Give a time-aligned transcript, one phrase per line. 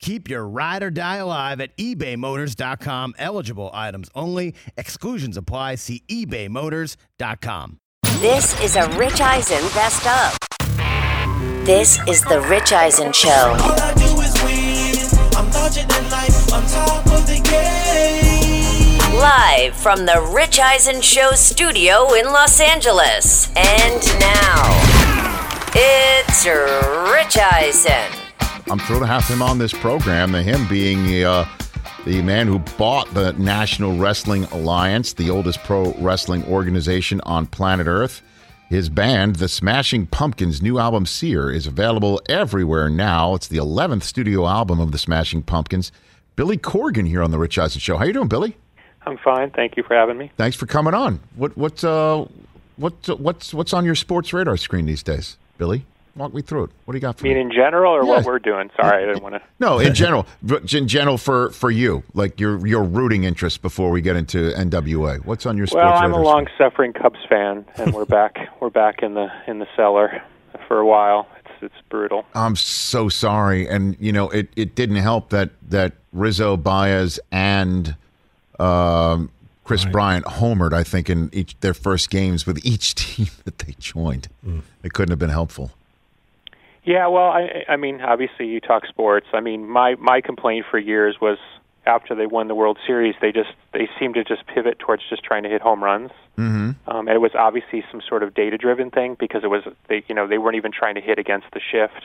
[0.00, 3.14] Keep your ride or die alive at ebaymotors.com.
[3.18, 4.54] Eligible items only.
[4.76, 5.76] Exclusions apply.
[5.76, 7.78] See ebaymotors.com.
[8.20, 10.38] This is a Rich Eisen best of.
[11.66, 13.30] This is the Rich Eisen Show.
[13.30, 15.36] All I do is win.
[15.36, 16.52] I'm larger than life.
[16.52, 19.18] I'm top of the game.
[19.18, 23.50] Live from the Rich Eisen Show studio in Los Angeles.
[23.56, 24.80] And now,
[25.74, 28.25] it's Rich Eisen.
[28.68, 30.32] I'm thrilled to have him on this program.
[30.32, 31.48] The him being uh,
[32.04, 37.86] the man who bought the National Wrestling Alliance, the oldest pro wrestling organization on planet
[37.86, 38.22] Earth.
[38.68, 43.36] His band, the Smashing Pumpkins' new album "CYR," is available everywhere now.
[43.36, 45.92] It's the 11th studio album of the Smashing Pumpkins.
[46.34, 47.96] Billy Corgan here on the Rich Eisen Show.
[47.96, 48.56] How you doing, Billy?
[49.06, 49.50] I'm fine.
[49.50, 50.32] Thank you for having me.
[50.36, 51.20] Thanks for coming on.
[51.36, 52.26] What what's uh
[52.74, 55.86] what what's what's on your sports radar screen these days, Billy?
[56.16, 56.70] Walk me through it.
[56.86, 57.40] What do you got for I mean, me?
[57.42, 58.08] in general, or Yeah.
[58.08, 58.70] what we're doing?
[58.80, 59.42] Sorry, I didn't want to.
[59.60, 63.90] No, in general, but in general for for you, like your your rooting interest before
[63.90, 65.24] we get into NWA.
[65.26, 68.48] What's on your sports Well, I'm a long-suffering Cubs fan, and we're back.
[68.60, 70.22] We're back in the in the cellar
[70.66, 71.28] for a while.
[71.44, 72.24] It's it's brutal.
[72.34, 77.94] I'm so sorry, and you know it, it didn't help that that Rizzo, Baez, and
[78.58, 79.30] um,
[79.64, 80.72] Kris Bryant homered.
[80.72, 84.28] I think in each their first games with each team that they joined.
[84.82, 85.72] It couldn't have been helpful.
[86.86, 89.26] Yeah, well, I I mean, obviously, you talk sports.
[89.34, 91.36] I mean, my my complaint for years was
[91.84, 95.24] after they won the World Series, they just they seemed to just pivot towards just
[95.24, 96.10] trying to hit home runs.
[96.38, 96.70] Mm-hmm.
[96.88, 100.14] Um, and it was obviously some sort of data-driven thing because it was they you
[100.14, 102.04] know they weren't even trying to hit against the shift.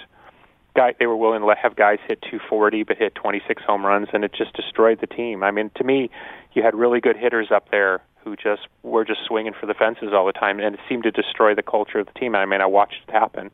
[0.76, 4.08] Guy, they were willing to let, have guys hit 240 but hit 26 home runs,
[4.14, 5.44] and it just destroyed the team.
[5.44, 6.10] I mean, to me,
[6.54, 10.10] you had really good hitters up there who just were just swinging for the fences
[10.14, 12.36] all the time, and it seemed to destroy the culture of the team.
[12.36, 13.52] I mean, I watched it happen.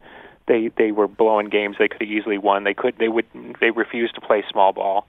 [0.47, 2.63] They they were blowing games they could have easily won.
[2.63, 3.25] They could they would
[3.59, 5.07] they refused to play small ball.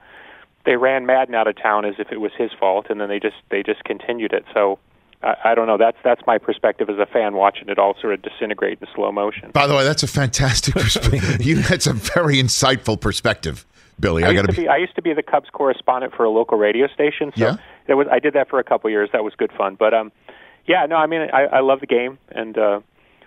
[0.64, 3.20] They ran Maddon out of town as if it was his fault, and then they
[3.20, 4.44] just they just continued it.
[4.52, 4.78] So.
[5.20, 5.76] I, I don't know.
[5.78, 9.10] That's that's my perspective as a fan watching it all sort of disintegrate in slow
[9.10, 9.50] motion.
[9.50, 11.44] By the way, that's a fantastic perspective.
[11.44, 13.66] you, that's a very insightful perspective,
[13.98, 14.22] Billy.
[14.22, 14.62] I, I got used to to be.
[14.66, 17.32] be I used to be the Cubs correspondent for a local radio station.
[17.36, 17.56] So Yeah?
[17.88, 19.10] there was I did that for a couple of years.
[19.12, 19.74] That was good fun.
[19.74, 20.12] But um,
[20.66, 22.80] yeah, no, I mean I, I love the game and uh,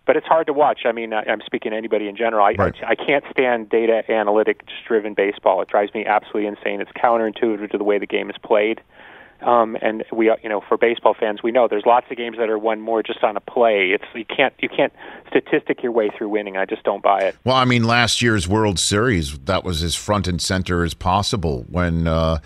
[0.06, 0.82] but it's hard to watch.
[0.86, 2.46] I mean I, I'm speaking to anybody in general.
[2.46, 2.76] I, Right.
[2.84, 5.62] I I can't stand data analytic driven baseball.
[5.62, 6.82] It drives me absolutely insane.
[6.82, 8.82] It's counterintuitive to the way the game is played.
[9.42, 12.50] Um, and we, you know, for baseball fans, we know there's lots of games that
[12.50, 13.90] are won more just on a play.
[13.92, 14.94] It's you can't you can't
[15.28, 16.58] statistic your way through winning.
[16.58, 17.38] I just don't buy it.
[17.44, 21.66] Well, I mean, last year's World Series, that was as front and center as possible
[21.70, 22.40] when uh,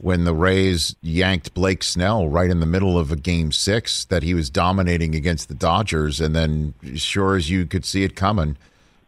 [0.00, 4.22] when the Rays yanked Blake Snell right in the middle of a game six that
[4.22, 8.56] he was dominating against the Dodgers, and then sure as you could see it coming,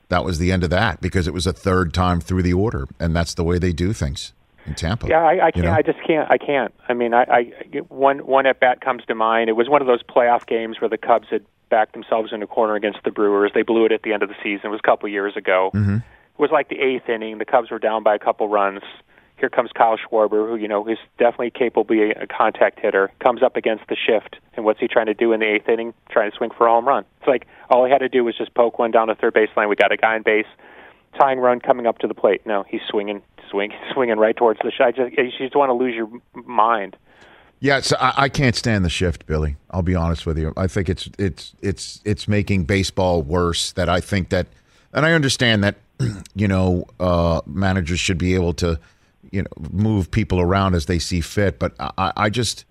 [0.09, 2.89] that was the end of that because it was a third time through the order,
[2.99, 4.33] and that's the way they do things
[4.67, 5.07] in Tampa.
[5.07, 5.67] Yeah, I, I can't.
[5.67, 5.73] know?
[5.73, 6.31] I just can't.
[6.31, 6.73] I can't.
[6.89, 7.43] I mean, I, I
[7.89, 9.51] one one at bat comes to mind.
[9.51, 12.47] It was one of those playoff games where the Cubs had backed themselves in a
[12.47, 13.51] corner against the Brewers.
[13.55, 14.67] They blew it at the end of the season.
[14.67, 15.71] It was a couple years ago.
[15.75, 15.97] Mm-hmm.
[15.97, 17.39] It was like the eighth inning.
[17.39, 18.83] The Cubs were down by a couple runs.
[19.39, 23.11] Here comes Kyle Schwarber, who you know is definitely capable of being a contact hitter.
[23.21, 25.95] Comes up against the shift, and what's he trying to do in the eighth inning?
[26.11, 27.05] Trying to swing for a home run.
[27.21, 29.69] It's like all he had to do was just poke one down the third baseline.
[29.69, 30.47] We got a guy in base
[31.19, 32.43] tying run coming up to the plate.
[32.47, 34.97] No, he's swinging, swing, swinging right towards the shot.
[34.97, 36.97] Just, you just want to lose your mind.
[37.61, 39.57] Yeah, I, I can't stand the shift, Billy.
[39.71, 40.53] I'll be honest with you.
[40.57, 43.73] I think it's it's it's it's making baseball worse.
[43.73, 44.47] That I think that,
[44.93, 45.77] and I understand that,
[46.35, 48.79] you know, uh, managers should be able to,
[49.31, 51.59] you know, move people around as they see fit.
[51.59, 52.65] But I, I just,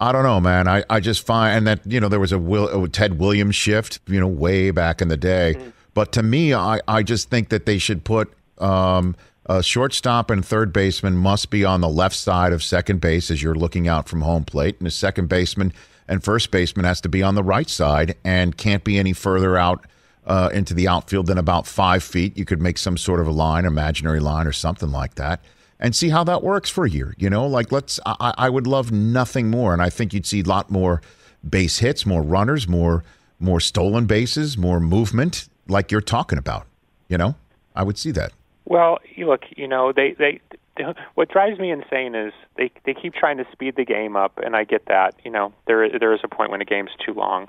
[0.00, 0.68] I don't know, man.
[0.68, 3.56] I, I just find and that you know there was a, Will, a Ted Williams
[3.56, 5.56] shift, you know, way back in the day.
[5.94, 8.32] But to me, I I just think that they should put.
[8.58, 9.16] Um,
[9.46, 13.42] a shortstop and third baseman must be on the left side of second base as
[13.42, 15.72] you're looking out from home plate, and a second baseman
[16.06, 19.56] and first baseman has to be on the right side and can't be any further
[19.56, 19.86] out
[20.26, 22.36] uh, into the outfield than about five feet.
[22.36, 25.40] You could make some sort of a line, imaginary line, or something like that,
[25.80, 27.14] and see how that works for a year.
[27.18, 27.98] You know, like let's.
[28.06, 31.00] I, I would love nothing more, and I think you'd see a lot more
[31.48, 33.02] base hits, more runners, more
[33.40, 36.66] more stolen bases, more movement, like you're talking about.
[37.08, 37.34] You know,
[37.74, 38.32] I would see that.
[38.66, 40.40] Well, look, you know, they they
[41.14, 44.54] what drives me insane is they they keep trying to speed the game up, and
[44.54, 45.14] I get that.
[45.24, 47.48] You know, there there is a point when a game's too long,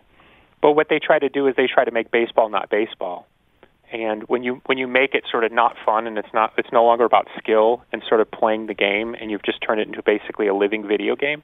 [0.61, 3.27] but what they try to do is they try to make baseball not baseball.
[3.91, 6.71] And when you when you make it sort of not fun and it's not it's
[6.71, 9.88] no longer about skill and sort of playing the game, and you've just turned it
[9.88, 11.43] into basically a living video game.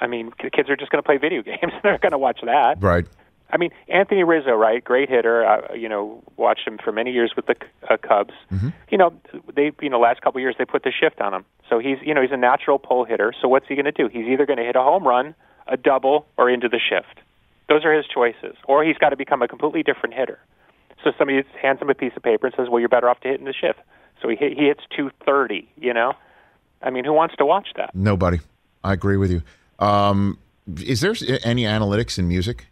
[0.00, 1.58] I mean, kids are just going to play video games.
[1.62, 2.82] And they're going to watch that.
[2.82, 3.06] Right.
[3.48, 4.82] I mean, Anthony Rizzo, right?
[4.82, 5.46] Great hitter.
[5.46, 7.54] Uh, you know, watched him for many years with the
[7.88, 8.34] uh, Cubs.
[8.50, 8.70] Mm-hmm.
[8.90, 9.12] You know,
[9.54, 11.44] they you know last couple of years they put the shift on him.
[11.68, 13.32] So he's you know he's a natural pull hitter.
[13.40, 14.08] So what's he going to do?
[14.08, 15.34] He's either going to hit a home run,
[15.66, 17.20] a double, or into the shift.
[17.68, 18.56] Those are his choices.
[18.64, 20.38] Or he's got to become a completely different hitter.
[21.04, 23.28] So somebody hands him a piece of paper and says, "Well, you're better off to
[23.28, 23.78] hit in the shift."
[24.22, 25.68] So he hit, he hits 230.
[25.78, 26.14] You know,
[26.82, 27.94] I mean, who wants to watch that?
[27.94, 28.38] Nobody.
[28.82, 29.42] I agree with you.
[29.78, 30.38] Um,
[30.78, 31.14] is there
[31.44, 32.66] any analytics in music?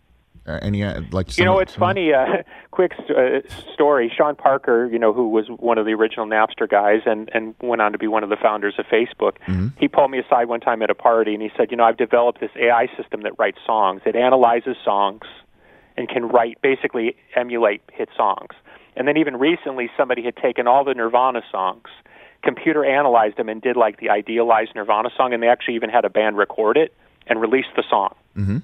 [0.46, 2.12] Uh, any uh, like You know, it's some- funny.
[2.12, 3.40] Uh, quick uh,
[3.72, 4.12] story.
[4.14, 7.80] Sean Parker, you know, who was one of the original Napster guys and and went
[7.80, 9.36] on to be one of the founders of Facebook.
[9.78, 11.96] He pulled me aside one time at a party and he said, "You know, I've
[11.96, 14.02] developed this AI system that writes songs.
[14.04, 15.22] It analyzes songs
[15.96, 18.54] and can write basically emulate hit songs."
[18.96, 21.88] And then even recently, somebody had taken all the Nirvana songs,
[22.42, 26.04] computer analyzed them, and did like the idealized Nirvana song, and they actually even had
[26.04, 26.94] a band record it
[27.26, 28.14] and release the song.
[28.36, 28.58] Mm-hmm.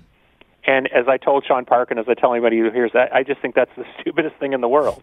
[0.65, 3.23] And as I told Sean Park, and as I tell anybody who hears that, I
[3.23, 5.03] just think that's the stupidest thing in the world.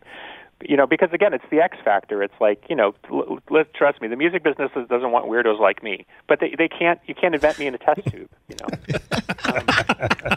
[0.68, 2.24] You know, because again, it's the X factor.
[2.24, 5.84] It's like you know, l- l- trust me, the music business doesn't want weirdos like
[5.84, 6.06] me.
[6.28, 7.00] But they they can't.
[7.06, 8.30] You can't invent me in a test tube.
[8.48, 8.98] You know.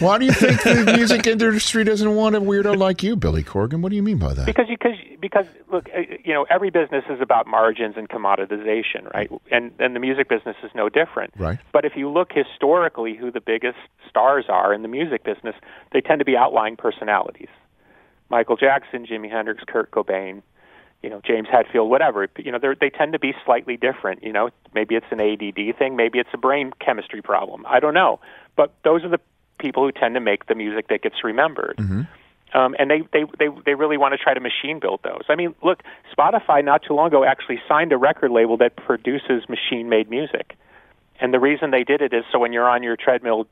[0.00, 3.80] Why do you think the music industry doesn't want a weirdo like you, Billy Corgan?
[3.80, 4.46] What do you mean by that?
[4.46, 9.12] because you because because look, uh, you know, every business is about margins and commoditization,
[9.14, 9.30] right?
[9.50, 11.32] And and the music business is no different.
[11.36, 11.58] Right.
[11.72, 13.78] But if you look historically, who the biggest
[14.08, 15.54] stars are in the music business,
[15.92, 17.48] they tend to be outlying personalities.
[18.32, 20.42] Michael Jackson, Jimi Hendrix, Kurt Cobain,
[21.02, 22.26] you know, James Hetfield, whatever.
[22.38, 24.22] You know, they they tend to be slightly different.
[24.22, 27.64] You know, maybe it's an ADD thing, maybe it's a brain chemistry problem.
[27.68, 28.20] I don't know,
[28.56, 29.20] but those are the
[29.58, 31.78] people who tend to make the music that gets remembered.
[32.54, 35.22] Um, and they, they, they, they really want to try to machine build those.
[35.30, 35.82] I mean, look,
[36.14, 40.56] Spotify not too long ago actually signed a record label that produces machine made music.
[41.18, 43.46] And the reason they did it is so when you're on your treadmill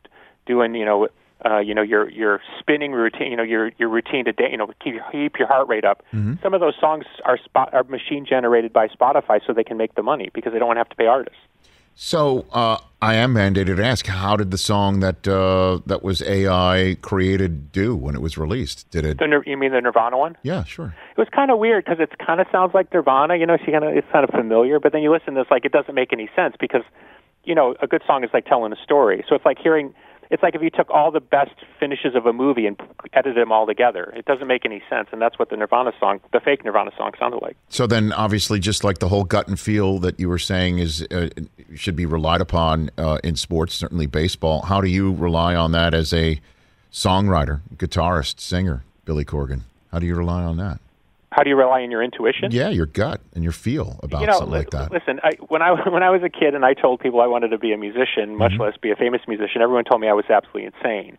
[0.44, 1.08] doing, you know,
[1.44, 4.56] uh, you know your your spinning routine, you know your your routine to day, you
[4.56, 6.02] know keep keep your heart rate up.
[6.42, 9.94] Some of those songs are spot, are machine generated by Spotify, so they can make
[9.94, 11.40] the money because they don't want to have to pay artists.
[11.94, 16.22] So uh, I am mandated to ask: How did the song that uh, that was
[16.22, 18.90] AI created do when it was released?
[18.90, 19.18] Did it?
[19.18, 20.36] The, you mean the Nirvana one?
[20.42, 20.94] Yeah, sure.
[21.10, 23.36] It was kind of weird because it kind of sounds like Nirvana.
[23.36, 25.50] You know, she kind of it's kind of familiar, but then you listen to this
[25.50, 26.84] like it doesn't make any sense because,
[27.44, 29.22] you know, a good song is like telling a story.
[29.28, 29.94] So it's like hearing.
[30.30, 32.80] It's like if you took all the best finishes of a movie and
[33.12, 34.12] edited them all together.
[34.16, 37.12] It doesn't make any sense, and that's what the Nirvana song, the fake Nirvana song,
[37.18, 37.56] sounded like.
[37.68, 41.02] So then, obviously, just like the whole gut and feel that you were saying is
[41.10, 41.30] uh,
[41.74, 44.62] should be relied upon uh, in sports, certainly baseball.
[44.62, 46.40] How do you rely on that as a
[46.92, 49.62] songwriter, guitarist, singer, Billy Corgan?
[49.90, 50.80] How do you rely on that?
[51.40, 52.52] How do you rely on your intuition?
[52.52, 54.92] Yeah, your gut and your feel about you know, something li- like that.
[54.92, 55.20] listen.
[55.24, 57.56] I, when I when I was a kid and I told people I wanted to
[57.56, 58.60] be a musician, much Mm-hmm.
[58.60, 61.16] less be a famous musician, everyone told me I was absolutely insane.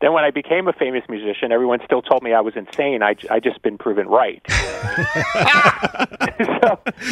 [0.00, 3.02] Then when I became a famous musician, everyone still told me I was insane.
[3.02, 4.40] I, I just been proven right.
[4.48, 4.54] so,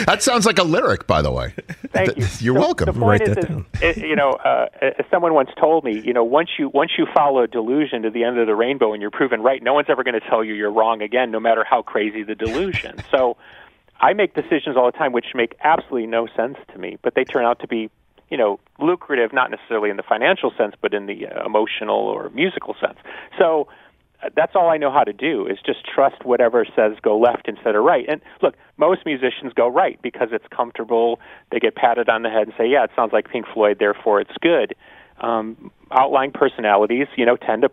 [0.07, 1.53] That sounds like a lyric, by the way.
[1.89, 2.27] thank you.
[2.41, 2.87] You're So welcome.
[2.87, 3.67] The point Write is, that is down.
[3.83, 7.07] it, you know, uh, as someone once told me, you know, once you once you
[7.15, 9.89] follow a delusion to the end of the rainbow and you're proven right, no one's
[9.91, 12.97] ever going to tell you you're wrong again, no matter how crazy the delusion.
[13.11, 13.37] so,
[14.01, 17.25] I make decisions all the time which make absolutely no sense to me, but they
[17.25, 17.91] turn out to be,
[18.29, 22.31] you know, lucrative, not necessarily in the financial sense, but in the uh, emotional or
[22.31, 22.99] musical sense.
[23.39, 23.69] So.
[24.23, 27.49] uh, That's all I know how to do is just trust whatever says go left
[27.49, 28.07] instead of right.
[28.09, 31.21] And look, most musicians go right because it's comfortable.
[31.53, 34.21] They get patted on the head and say, "Yeah, it sounds like Pink Floyd, therefore
[34.23, 34.75] it's good."
[35.21, 37.71] Um, outlying personalities, you know, tend to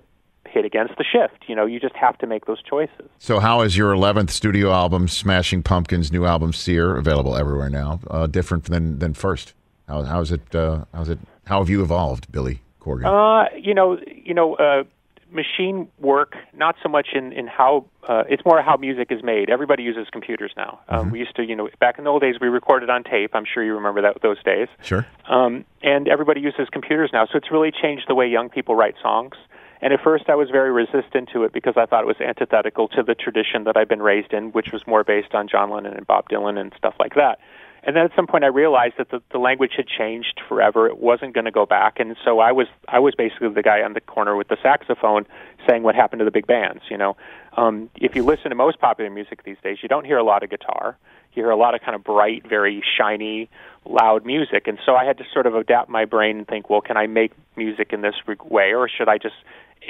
[0.47, 1.45] hit against the shift.
[1.47, 3.09] You know, you just have to make those choices.
[3.19, 7.99] So, how is your 11th studio album, Smashing Pumpkins' new album, CYR, available everywhere now,
[8.11, 9.53] uh, different than than first?
[9.87, 10.55] How, how's it?
[10.55, 11.19] Uh, how's it?
[11.45, 13.05] How have you evolved, Billy Corgan?
[13.05, 14.83] Uh, you know, you know, uh,
[15.31, 16.35] machine work.
[16.55, 19.49] Not so much in in how uh, it's more how music is made.
[19.49, 20.79] Everybody uses computers now.
[20.87, 23.31] Um, we used to, you know, back in the old days, we recorded on tape.
[23.33, 24.67] I'm sure you remember that those days.
[24.81, 25.05] sure.
[25.27, 28.95] Um, and everybody uses computers now, so it's really changed the way young people write
[29.01, 29.35] songs.
[29.81, 32.87] And at first, I was very resistant to it because I thought it was antithetical
[32.89, 35.93] to the tradition that I've been raised in, which was more based on John Lennon
[35.93, 37.39] and Bob Dylan and stuff like that.
[37.85, 40.87] And then at some point, I realized that the, the language had changed forever.
[40.87, 43.81] It wasn't going to go back, and so I was I was basically the guy
[43.81, 45.25] on the corner with the saxophone
[45.67, 46.81] saying what happened to the big bands.
[46.89, 47.17] You know,
[47.57, 50.43] um, if you listen to most popular music these days, you don't hear a lot
[50.43, 50.97] of guitar.
[51.35, 53.49] You hear a lot of kind of bright, very shiny,
[53.85, 54.67] loud music.
[54.67, 57.07] And so I had to sort of adapt my brain and think, well, can I
[57.07, 59.35] make music in this way, or should I just,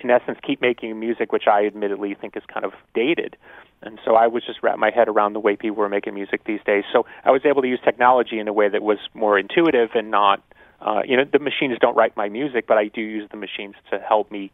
[0.04, 3.36] in essence, keep making music which I admittedly think is kind of dated?
[3.82, 6.46] And so I was just wrap my head around the way people were making music
[6.46, 6.86] these days.
[6.92, 10.10] So I was able to use technology in a way that was more intuitive and
[10.10, 10.42] not,
[10.82, 13.76] uh, you know, the machines don't write my music, but I do use the machines
[13.92, 14.52] to help me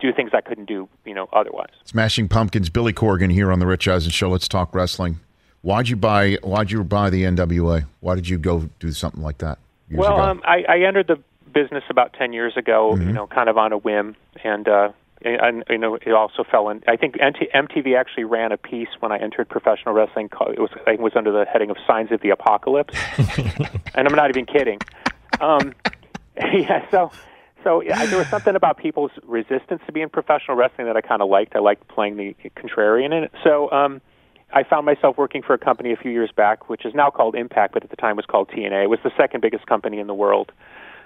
[0.00, 1.70] do things I couldn't do, you know, otherwise.
[1.84, 4.30] Smashing Pumpkins, Billy Corgan here on the Rich Eisen Show.
[4.30, 5.20] Let's talk wrestling.
[5.62, 6.38] Why'd you buy?
[6.42, 7.86] Why'd you buy the NWA?
[8.00, 9.58] Why did you go do something like that?
[9.90, 11.18] well, um, I, I entered the
[11.52, 14.92] business about ten years ago, you know, kind of on a whim, and uh,
[15.24, 16.82] and you know, it also fell in.
[16.88, 20.30] I think MTV actually ran a piece when I entered professional wrestling.
[20.32, 22.96] It was I think it was under the heading of "Signs of the Apocalypse,"
[23.94, 24.78] and I'm not even kidding.
[25.40, 25.74] Um,
[26.36, 27.12] yeah, so
[27.62, 31.02] so yeah, there was something about people's resistance to being in professional wrestling that I
[31.02, 31.54] kind of liked.
[31.54, 33.32] I liked playing the contrarian in it.
[33.44, 34.00] So um,
[34.52, 37.34] I found myself working for a company a few years back, which is now called
[37.34, 38.84] Impact, but at the time was called TNA.
[38.84, 40.52] It was the second biggest company in the world.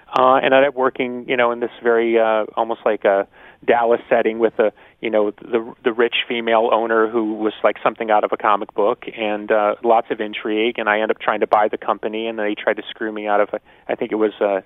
[0.07, 3.27] Uh, and I ended up working, you know, in this very uh, almost like a
[3.65, 8.09] Dallas setting with a, you know, the the rich female owner who was like something
[8.09, 10.75] out of a comic book, and uh, lots of intrigue.
[10.77, 13.27] And I ended up trying to buy the company, and they tried to screw me
[13.27, 13.49] out of,
[13.89, 14.61] I think it was uh,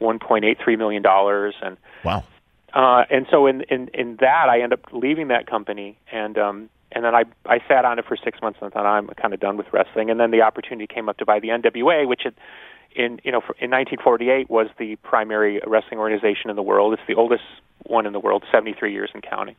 [0.00, 2.24] 1.83 million dollars, and wow.
[2.72, 6.70] uh, and so in, in in that I ended up leaving that company, and um,
[6.96, 9.38] and then I I sat on it for six months and thought I'm kind of
[9.38, 12.34] done with wrestling, and then the opportunity came up to buy the NWA, which had
[12.96, 16.94] in you know in 1948 was the primary wrestling organization in the world.
[16.94, 17.44] It's the oldest
[17.84, 19.56] one in the world, 73 years and counting.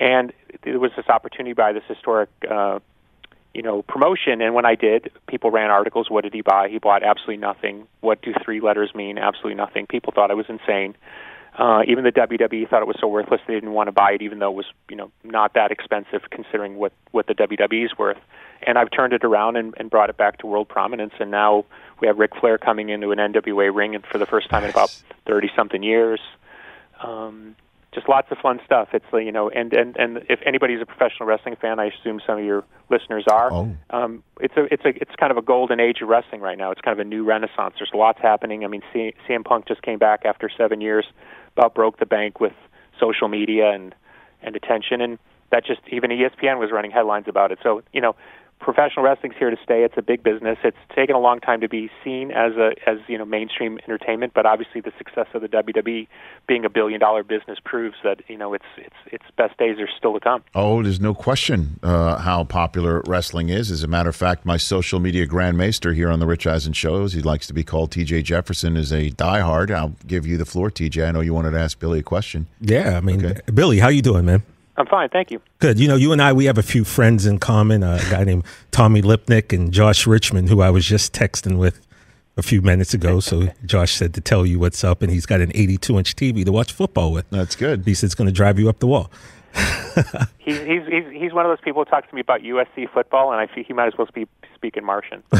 [0.00, 0.32] And
[0.64, 2.80] there was this opportunity by this historic, uh,
[3.54, 4.42] you know, promotion.
[4.42, 6.10] And when I did, people ran articles.
[6.10, 6.68] What did he buy?
[6.68, 7.86] He bought absolutely nothing.
[8.00, 9.16] What do three letters mean?
[9.16, 9.86] Absolutely nothing.
[9.86, 10.96] People thought I was insane.
[11.56, 14.22] Uh, even the WWE thought it was so worthless they didn't want to buy it,
[14.22, 18.18] even though it was, you know, not that expensive considering what what the WWE's worth.
[18.66, 21.12] And I've turned it around and, and brought it back to world prominence.
[21.20, 21.64] And now
[22.00, 24.70] we have Ric Flair coming into an NWA ring, and for the first time in
[24.70, 24.90] about
[25.26, 26.20] thirty something years.
[27.00, 27.54] Um,
[27.94, 28.88] just lots of fun stuff.
[28.92, 32.38] It's you know, and and and if anybody's a professional wrestling fan, I assume some
[32.38, 33.52] of your listeners are.
[33.52, 33.76] Oh.
[33.90, 36.72] Um, it's a it's a it's kind of a golden age of wrestling right now.
[36.72, 37.74] It's kind of a new renaissance.
[37.78, 38.64] There's lots happening.
[38.64, 41.06] I mean, C- CM Punk just came back after seven years,
[41.56, 42.52] about broke the bank with
[42.98, 43.94] social media and
[44.42, 45.18] and attention, and
[45.50, 47.58] that just even ESPN was running headlines about it.
[47.62, 48.14] So you know,
[48.60, 49.84] professional wrestling's here to stay.
[49.84, 50.58] It's a big business.
[50.64, 54.32] It's taken a long time to be seen as a as you know mainstream entertainment,
[54.34, 56.06] but obviously the success of the WWE
[56.46, 59.88] being a billion dollar business proves that you know its its its best days are
[59.96, 60.42] still to come.
[60.54, 63.70] Oh, there's no question uh, how popular wrestling is.
[63.70, 67.12] As a matter of fact, my social media grandmaster here on the Rich Eisen shows,
[67.12, 69.70] he likes to be called TJ Jefferson, is a diehard.
[69.70, 71.06] I'll give you the floor, TJ.
[71.06, 72.46] I know you wanted to ask Billy a question.
[72.60, 73.40] Yeah, I mean, Okay.
[73.52, 74.42] Billy, how you doing, man?
[74.76, 75.40] I'm fine, thank you.
[75.60, 75.78] Good.
[75.78, 77.82] You know, you and I, we have a few friends in common.
[77.82, 81.86] Uh, a guy named Tommy Lipnick and Josh Richmond, who I was just texting with
[82.36, 83.20] a few minutes ago.
[83.20, 86.44] So Josh said to tell you what's up, and he's got an 82 inch TV
[86.44, 87.28] to watch football with.
[87.30, 87.84] That's good.
[87.84, 89.10] He said it's going to drive you up the wall.
[90.38, 93.32] He's he's he's he's one of those people who talks to me about USC football,
[93.32, 95.22] and I feel he might as well be speaking Martian.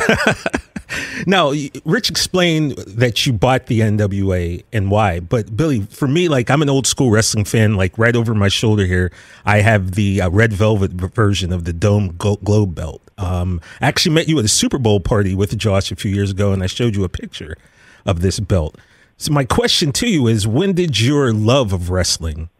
[1.26, 1.52] Now,
[1.84, 6.62] Rich explained that you bought the NWA and why, but Billy, for me, like I'm
[6.62, 7.76] an old school wrestling fan.
[7.76, 9.10] Like right over my shoulder here,
[9.44, 13.02] I have the uh, red velvet version of the Dome Glo- Globe belt.
[13.16, 16.30] Um, I actually met you at a Super Bowl party with Josh a few years
[16.30, 17.56] ago, and I showed you a picture
[18.04, 18.76] of this belt.
[19.16, 22.50] So my question to you is, when did your love of wrestling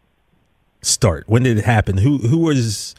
[0.87, 1.25] start?
[1.29, 1.99] When did it happen?
[1.99, 2.95] Who who was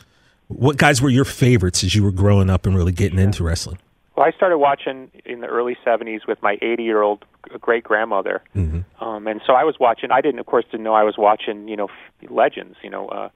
[0.48, 3.80] what guys were your favorites as you were growing up and really getting into wrestling?
[4.16, 7.26] Well, I started watching in the early '70s with my 80-year-old
[7.60, 10.10] great grandmother, um, and so I was watching.
[10.12, 11.68] I didn't, of course, didn't know I was watching.
[11.68, 12.78] You know, f- legends.
[12.82, 13.30] You know, uh,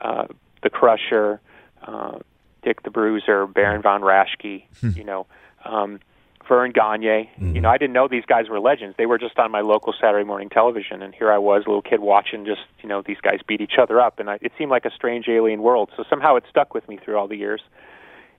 [0.00, 0.26] uh,
[0.62, 1.40] the Crusher,
[1.86, 2.18] uh,
[2.62, 4.64] Dick the Bruiser, Baron von Raschke.
[4.82, 5.26] you know,
[5.64, 6.00] um,
[6.48, 7.30] Verne Gagne.
[7.54, 8.96] You know, I didn't know these guys were legends.
[8.96, 11.82] They were just on my local Saturday morning television, and here I was, a little
[11.82, 14.70] kid, watching just you know these guys beat each other up, and I, it seemed
[14.70, 15.90] like a strange alien world.
[15.96, 17.62] So somehow it stuck with me through all the years.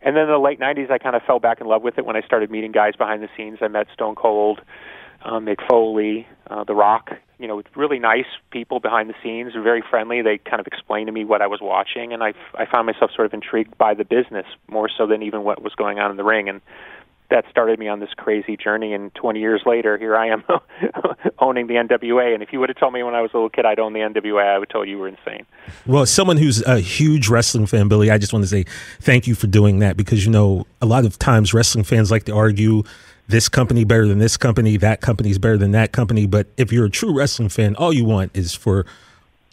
[0.02, 2.06] And then in the late '90s, I kind of fell back in love with it
[2.06, 3.60] when I started meeting guys behind the scenes.
[3.62, 4.62] I met Stone Cold,
[5.24, 7.12] um, Mick Foley, uh, The Rock.
[7.38, 10.22] You know, really nice people behind the scenes, very friendly.
[10.22, 12.86] They kind of explained to me what I was watching, and I, f- I found
[12.86, 16.12] myself sort of intrigued by the business more so than even what was going on
[16.12, 16.48] in the ring.
[16.48, 16.62] And
[17.30, 18.94] that started me on this crazy journey.
[18.94, 20.44] And 20 years later, here I am
[21.40, 22.34] owning the NWA.
[22.34, 23.94] And if you would have told me when I was a little kid I'd own
[23.94, 25.46] the NWA, I would have told you you were insane.
[25.86, 28.66] Well, someone who's a huge wrestling fan, Billy, I just want to say
[29.02, 32.26] thank you for doing that because you know a lot of times wrestling fans like
[32.26, 32.84] to argue
[33.28, 36.28] this company better than this company, that company's better than that company.
[36.28, 38.86] But if you're a true wrestling fan, all you want is for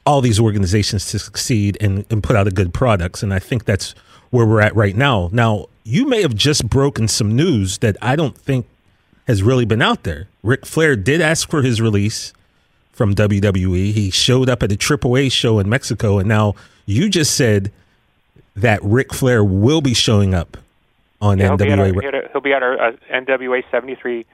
[0.05, 3.23] all these organizations to succeed and, and put out a good products.
[3.23, 3.95] And I think that's
[4.31, 5.31] where we're at right now.
[5.33, 8.67] Now, you may have just broken some news that I don't think
[9.27, 10.29] has really been out there.
[10.43, 12.33] Ric Flair did ask for his release
[12.93, 13.93] from WWE.
[13.93, 16.55] He showed up at a AAA show in Mexico, and now
[16.87, 17.73] you just said
[18.55, 20.57] that Ric Flair will be showing up
[21.21, 22.03] on Yeah, he'll, be at our, NWA.
[22.03, 24.27] he'll he'll be at our uh, NWA 73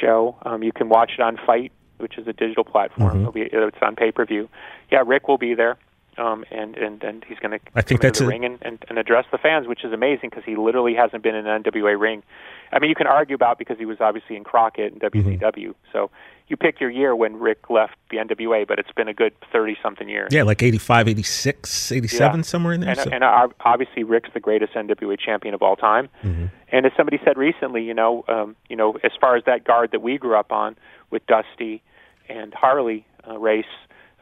[0.00, 0.36] show.
[0.42, 3.24] Um, you can watch it on FITE, which is a digital platform.
[3.24, 3.30] Mm-hmm.
[3.30, 4.48] Be, it's on pay per view.
[4.90, 5.78] Yeah, Ric will be there,
[6.18, 8.58] um, and and and he's going to I think come that's the a- ring and,
[8.62, 11.62] and, and address the fans, which is amazing because he literally hasn't been in an
[11.62, 12.22] NWA ring.
[12.72, 15.40] I mean, you can argue about because he was obviously in Crockett and WCW.
[15.40, 15.70] Mm-hmm.
[15.92, 16.10] So
[16.48, 19.76] you pick your year when Ric left the NWA, but it's been a good 30
[19.82, 20.28] something years.
[20.32, 22.42] Yeah, like 85, 86, 87, Yeah.
[22.42, 22.90] somewhere in there.
[22.90, 26.08] And, so- and uh, obviously, Ric's the greatest NWA champion of all time.
[26.22, 26.46] Mm-hmm.
[26.68, 29.90] And as somebody said recently, you know, um, you know, as far as that guard
[29.92, 30.76] that we grew up on
[31.10, 31.82] with Dusty
[32.28, 33.64] and Harley uh, race,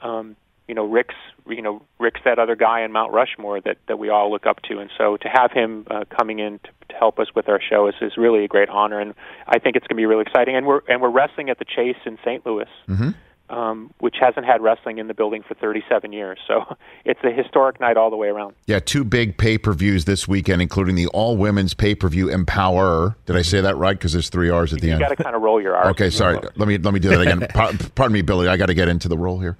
[0.03, 0.35] um,
[0.71, 1.17] you know, Ric's,
[1.49, 4.63] you know, Ric's that other guy in Mount Rushmore that that we all look up
[4.69, 4.79] to.
[4.79, 7.89] And so to have him uh, coming in to, to help us with our show
[7.89, 9.01] is, is really a great honor.
[9.01, 9.15] And
[9.49, 10.55] I think it's going to be really exciting.
[10.55, 12.47] And we're and we're wrestling at the Chase in St.
[12.47, 12.69] Louis
[13.51, 16.39] um, which hasn't had wrestling in the building for 37 years.
[16.47, 18.55] So it's a historic night all the way around.
[18.67, 22.27] Yeah, two big pay per views this weekend, including the all women's pay per view
[22.27, 23.17] EmPowerrr.
[23.27, 23.99] Did I say that right?
[23.99, 25.01] Because there's three R's at the end.
[25.01, 25.91] You got to kind of roll your R's.
[26.01, 26.39] Okay, sorry.
[26.57, 27.47] Let me let me do that again.
[27.95, 28.47] Pardon me, Billy.
[28.47, 29.57] I got to get into the role here.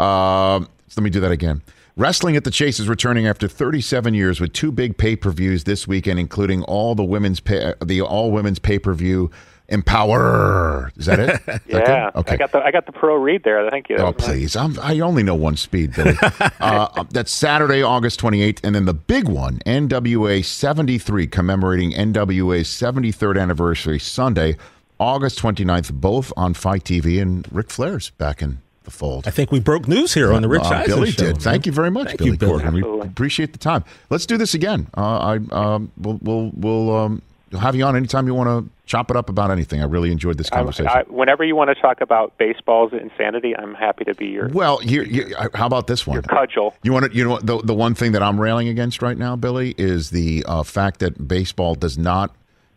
[0.00, 1.62] Um, so let me do that again.
[1.96, 6.18] Wrestling at the Chase is returning after 37 years with two big pay-per-views this weekend,
[6.18, 9.30] including all the women's pay, uh, the all women's pay-per-view
[9.68, 10.96] EmPowerrr.
[10.98, 11.30] Is that it?
[11.40, 11.62] Is that?
[11.66, 12.34] Yeah, Okay.
[12.34, 13.68] I got the I got the pro read there.
[13.70, 13.96] Thank you.
[13.96, 14.56] That Oh, please.
[14.56, 16.16] I'm, I only know one speed, Billy.
[16.60, 18.60] Uh, uh, that's Saturday, August 28th.
[18.62, 24.56] And then the big one, NWA 73, commemorating NWA's 73rd anniversary, Sunday,
[25.00, 27.20] August 29th, both on FITE TV.
[27.20, 29.26] And Ric Flair's back in the fold.
[29.26, 31.24] I think we broke news here on the Rich Uh, Eisen Billy show.
[31.32, 31.42] did.
[31.42, 32.62] Thank you very much, Thank Billy, you, Billy.
[32.64, 32.72] Corgan.
[32.74, 33.84] We appreciate the time.
[34.10, 34.88] Let's do this again.
[34.96, 37.22] Uh, I um, we'll we'll we'll um,
[37.58, 39.80] have you on anytime you want to chop it up about anything.
[39.80, 40.88] I really enjoyed this conversation.
[40.92, 44.82] I, whenever you want to talk about baseball's insanity, I'm happy to be your well,
[44.82, 46.14] you, you, how about this one?
[46.14, 46.74] your cudgel.
[46.82, 49.16] You want to, you know, what, the the one thing that I'm railing against right
[49.16, 52.34] now, Billy, is the uh, fact that baseball does not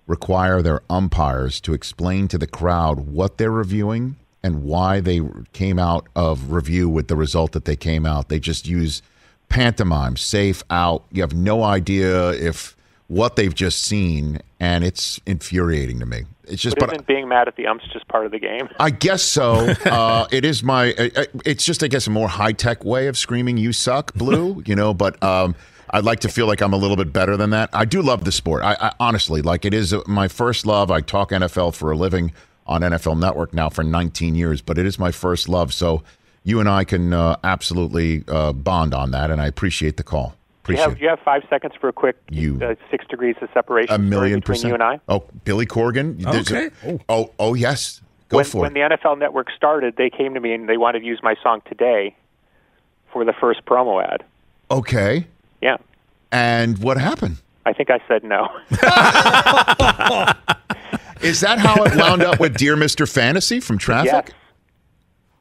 [0.08, 4.16] require their umpires to explain to the crowd what they're reviewing
[4.46, 5.22] and why they
[5.54, 8.30] came out of review with the result that they came out.
[8.30, 9.02] They just use
[9.50, 11.04] pantomime, safe out.
[11.12, 12.78] You have no idea if
[13.08, 16.26] what they've just seen, and it's infuriating to me.
[16.44, 18.70] It's just, But but being mad at the umps just part of the game?
[18.80, 19.74] I guess so.
[19.86, 20.94] Uh, it is my.
[21.44, 24.76] It's just, I guess, a more high tech way of screaming "You suck, Blue." you
[24.76, 25.56] know, but um,
[25.90, 27.70] I'd like to feel like I'm a little bit better than that.
[27.74, 28.62] I do love the sport.
[28.64, 30.92] I, I honestly like it is my first love.
[30.92, 32.32] I talk NFL for a living
[32.68, 35.74] on NFL Network now for 19 years, but it is my first love.
[35.74, 36.04] So
[36.44, 40.36] you and I can uh, absolutely uh, bond on that, and I appreciate the call.
[40.64, 43.06] Do you Appreciate have, do you have five seconds for a quick You- uh, six
[43.08, 44.70] degrees of separation a story million between percent.
[44.70, 45.00] you and I?
[45.08, 46.20] Oh, Billy Corgan.
[46.20, 47.04] There's a- Okay.
[47.08, 48.02] oh, oh, yes.
[48.30, 48.80] Go when, for when it.
[48.80, 51.36] When the NFL Network started, they came to me and they wanted to use my
[51.44, 52.16] song today
[53.14, 54.24] for the first promo ad.
[54.72, 55.28] okay.
[55.62, 55.78] Yeah,
[56.32, 57.38] And what happened?
[57.66, 58.48] I think I said no.
[61.22, 63.10] Is that how it wound up with Dear Mr.
[63.12, 63.84] Fantasy from yes.
[63.84, 64.34] Traffic?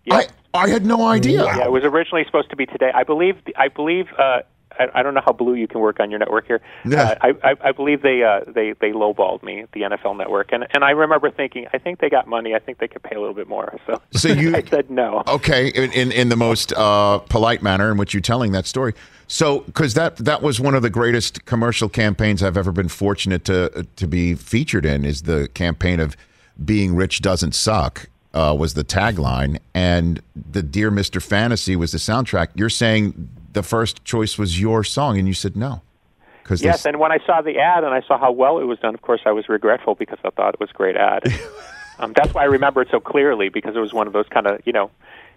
[0.05, 0.29] Yes.
[0.55, 1.45] I, I had no idea.
[1.45, 2.91] Yeah, it was originally supposed to be today.
[2.95, 3.37] I believe.
[3.57, 4.07] I believe.
[4.19, 4.43] Uh,
[4.79, 6.61] I, I don't know how blue you can work on your network here.
[6.85, 7.03] Yeah.
[7.03, 10.67] Uh, I, I, I believe they uh, they they lowballed me, the NFL Network, and
[10.75, 12.55] and I remember thinking, I think they got money.
[12.55, 13.79] I think they could pay a little bit more.
[13.87, 15.23] So, So you- I said no.
[15.29, 18.95] Okay, in, in, in the most uh, polite manner in which you're telling that story.
[19.27, 23.45] So, because that that was one of the greatest commercial campaigns I've ever been fortunate
[23.47, 26.17] to to be featured in is the campaign of
[26.63, 31.23] "Being Rich Doesn't Suck" uh, was the tagline, and the "Dear Mr.
[31.23, 32.49] Fantasy" was the soundtrack.
[32.55, 35.83] You're saying the first choice was your song, and you said no
[36.45, 38.79] because Yes, and when I saw the ad and I saw how well it was
[38.79, 41.23] done, of course I was regretful because I thought it was a great ad.
[41.99, 44.47] um, that's why I remember it so clearly because it was one of those kind
[44.47, 44.90] of you know.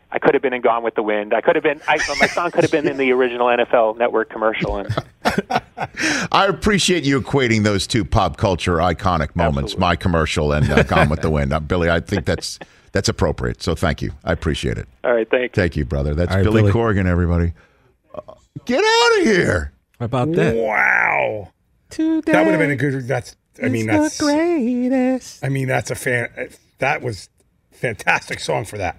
[0.09, 1.33] I could have been in Gone with the Wind.
[1.33, 1.81] I could have been.
[1.85, 4.77] I, my song could have been in the original NFL Network commercial.
[4.77, 4.95] And
[6.31, 9.79] I appreciate you equating those two pop culture iconic moments, Absolutely.
[9.81, 11.51] my commercial and uh, Gone with the Wind.
[11.51, 12.57] Uh, Billy, I think that's
[12.93, 13.61] that's appropriate.
[13.61, 14.13] So thank you.
[14.23, 14.87] I appreciate it.
[15.03, 15.61] all right, thank you.
[15.61, 16.15] Thank you, brother.
[16.15, 16.71] That's All right, Billy, Billy.
[16.71, 17.51] Corgan, everybody.
[18.65, 19.73] Get out of here.
[19.99, 20.55] How about that?
[20.55, 21.51] Wow.
[21.89, 23.07] Today That would have been a good.
[23.07, 23.35] That's.
[23.61, 24.17] I mean, that's.
[24.17, 25.43] the greatest.
[25.43, 26.49] I mean, that's a fan.
[26.79, 27.29] That was
[27.71, 28.97] fantastic song for that.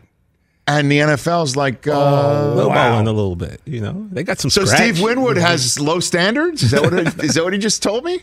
[0.67, 3.03] And the NFL's like, uh, Lowballing wow.
[3.03, 4.07] a little bit, you know.
[4.11, 4.51] They got some.
[4.51, 4.81] so scratch.
[4.81, 6.63] Steve Winwood has low standards.
[6.63, 6.93] Is that what?
[6.93, 8.21] It, is that what he just told me?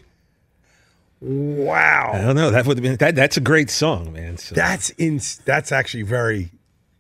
[1.21, 2.11] Wow.
[2.13, 2.51] I don't know.
[2.51, 3.15] That would have been that.
[3.15, 4.37] That's a great song, man.
[4.37, 5.19] So, That's in.
[5.45, 6.51] That's actually very.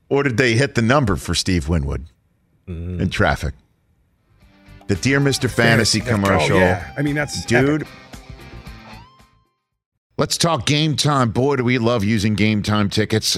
[0.09, 2.05] Or did they hit the number for Steve Winwood
[2.67, 3.53] in traffic?
[4.87, 5.49] The Dear Mr.
[5.49, 6.57] Fantasy oh, commercial.
[6.57, 6.93] Oh, yeah.
[6.97, 7.81] I mean, that's dude.
[7.81, 7.93] Epic.
[10.17, 11.31] Let's talk game time.
[11.31, 13.37] Boy, do we love using game time tickets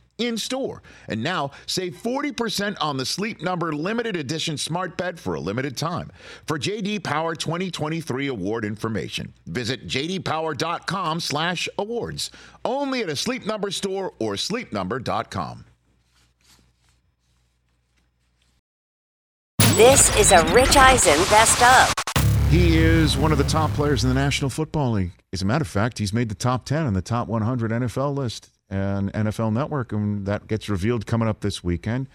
[0.21, 0.83] in store.
[1.07, 5.75] And now save 40% on the Sleep Number limited edition smart bed for a limited
[5.75, 6.11] time.
[6.45, 12.31] For JD Power 2023 award information, visit jdpower.com/awards.
[12.63, 15.65] Only at a Sleep Number store or sleepnumber.com.
[19.75, 21.93] This is a Rich Eisen best of.
[22.51, 25.13] He is one of the top players in the National Football League.
[25.31, 28.13] As a matter of fact, he's made the top 10 on the top 100 NFL
[28.13, 32.07] list and NFL Network, and that gets revealed coming up this weekend.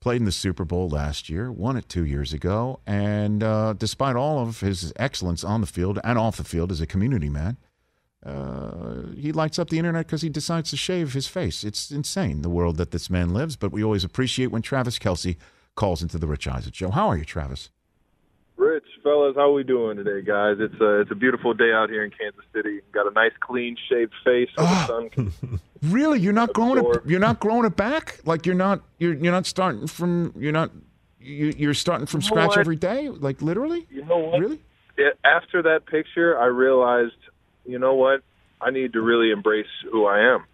[0.00, 4.16] Played in the Super Bowl last year, won it two years ago, and uh, despite
[4.16, 7.58] all of his excellence on the field and off the field as a community man,
[8.24, 11.64] uh, he lights up the internet because he decides to shave his face.
[11.64, 15.36] It's insane the world that this man lives, but we always appreciate when Travis Kelce
[15.74, 16.90] calls into the Rich Eisen show.
[16.90, 17.70] How are you, Travis?
[18.80, 20.56] Rich, fellas, how we doing today, guys?
[20.58, 22.80] It's a it's a beautiful day out here in Kansas City.
[22.92, 24.48] Got a nice, clean shaved face.
[24.56, 24.86] So the ah.
[24.86, 25.32] sun can
[25.82, 27.02] Really, you're not growing it.
[27.04, 28.20] You're not growing it back.
[28.24, 28.80] Like you're not.
[28.98, 30.32] You're you're not starting from.
[30.36, 30.70] You're not.
[31.20, 32.58] You, you're starting from You know scratch what?
[32.58, 33.10] every day.
[33.10, 33.86] Like literally.
[33.90, 34.40] You know what?
[34.40, 34.60] Really?
[34.96, 37.12] it, after that picture, I realized,
[37.66, 38.22] you know what?
[38.62, 40.44] I need to really embrace who I am.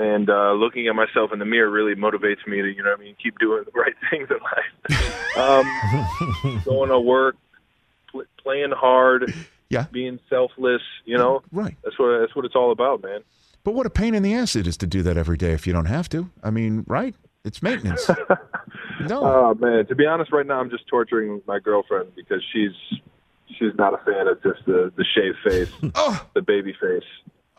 [0.00, 3.00] And uh, looking at myself in the mirror really motivates me to, you know what
[3.00, 5.36] I mean, keep doing the right things in life.
[5.36, 7.36] um, going to work,
[8.10, 9.34] pl- playing hard,
[9.68, 9.86] Yeah.
[9.92, 11.42] being selfless, you know?
[11.52, 11.76] Right.
[11.84, 13.20] That's what that's what it's all about, man.
[13.62, 15.66] But what a pain in the ass it is to do that every day if
[15.66, 16.30] you don't have to.
[16.42, 17.14] I mean, right?
[17.44, 18.08] It's maintenance.
[19.00, 19.22] no.
[19.22, 22.72] Oh man, to be honest, right now I'm just torturing my girlfriend because she's
[23.58, 27.02] she's not a fan of just the the shaved face, oh, the baby face.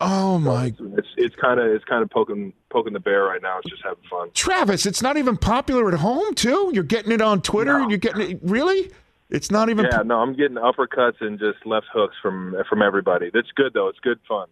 [0.02, 0.66] Oh my.
[0.96, 3.58] It's it's kind of it's kind of poking poking the bear right now.
[3.58, 4.30] It's just having fun.
[4.34, 6.70] Travis, it's not even popular at home too.
[6.74, 7.78] You're getting it on Twitter.
[7.78, 7.88] No.
[7.88, 8.38] You're getting it.
[8.42, 8.90] Really?
[9.30, 9.86] It's not even.
[9.90, 13.30] Yeah, no, I'm getting uppercuts and just left hooks from from everybody.
[13.32, 13.88] That's good though.
[13.88, 14.48] It's good fun.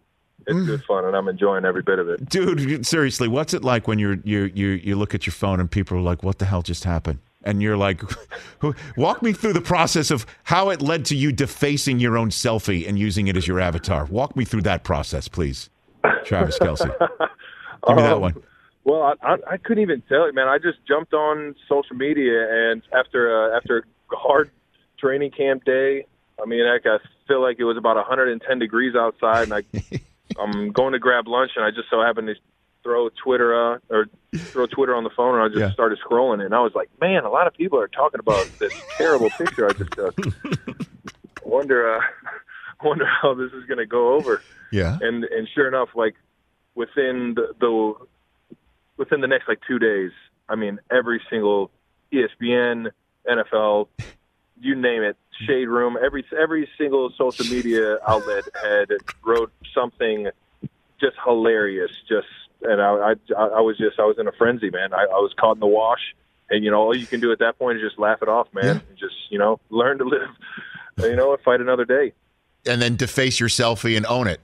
[0.47, 0.65] It's Mm.
[0.65, 2.27] good fun, and I'm enjoying every bit of it.
[2.27, 5.69] Dude, seriously, what's it like when you're you you you look at your phone and
[5.69, 8.03] people are like, "What the hell just happened?" And you're like,
[8.95, 12.87] "Walk me through the process of how it led to you defacing your own selfie
[12.87, 14.05] and using it as your avatar.
[14.05, 15.69] Walk me through that process, please."
[16.25, 16.85] Travis Kelce,
[17.87, 18.35] give me that Um, one.
[18.83, 20.47] Well, I, I, I couldn't even tell you, man.
[20.47, 24.49] I just jumped on social media, and after uh, after a hard
[24.99, 26.05] training camp day,
[26.41, 26.79] I mean, I
[27.27, 29.63] feel like it was about 110 degrees outside, and I
[30.39, 32.35] I'm going to grab lunch, and I just so happened to
[32.83, 34.07] throw Twitter uh, or
[34.53, 35.73] throw Twitter on the phone, and I just Yeah.
[35.73, 38.73] started scrolling, and I was like, man, a lot of people are talking about this
[38.97, 40.15] terrible picture I just took.
[40.19, 40.71] I
[41.45, 42.01] wonder, uh,
[42.83, 44.97] wonder how this is going to go over Yeah.
[45.01, 46.15] and and sure enough, like
[46.75, 47.93] within the, the
[48.97, 50.11] within the next like two days,
[50.49, 51.71] I mean, every single
[52.13, 52.91] ESPN,
[53.27, 53.87] NFL,
[54.59, 55.17] you name it,
[55.47, 58.89] Shade Room, every every single social media outlet had
[59.25, 60.27] wrote something
[60.99, 61.91] just hilarious.
[62.07, 62.27] Just
[62.63, 64.93] and I I, I was just I was in a frenzy, man.
[64.93, 66.15] I, I was caught in the wash,
[66.49, 68.47] and you know all you can do at that point is just laugh it off,
[68.53, 68.63] man.
[68.63, 68.71] Yeah.
[68.71, 70.29] And just you know learn to live,
[70.99, 72.13] you know, and fight another day.
[72.65, 74.39] And then deface your selfie and own it.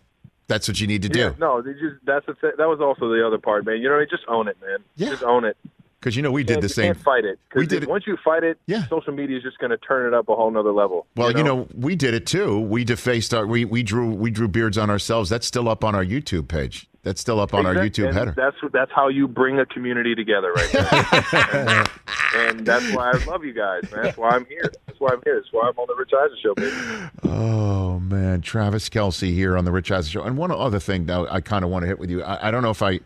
[0.47, 1.19] That's what you need to do.
[1.19, 3.81] Yeah, no, just that's the th- that was also the other part, man.
[3.81, 4.79] You know, just own it, man.
[4.95, 5.09] Yeah.
[5.09, 5.57] Just own it.
[5.99, 6.93] Because you know we did the you same.
[6.93, 7.39] can't fight it.
[7.55, 8.85] We did it- Once you fight it, Yeah.
[8.87, 11.07] social media is just going to turn it up a whole nother level.
[11.15, 12.59] Well, you know, we did it too.
[12.59, 15.29] We defaced our we we drew we drew beards on ourselves.
[15.29, 16.87] That's still up on our YouTube page.
[17.03, 18.33] That's still up on our YouTube and header.
[18.35, 20.87] That's that's how you bring a community together, right there.
[22.35, 24.03] and, and that's why I love you guys, man.
[24.03, 24.69] That's why I'm here.
[24.85, 25.35] That's why I'm here.
[25.35, 26.75] That's why I'm on the Rich Eisen show, baby.
[27.23, 30.23] Oh man, Travis Kelce here on the Rich Eisen Show.
[30.23, 32.23] And one other thing, now I kind of want to hit with you.
[32.23, 32.99] I, I don't know if I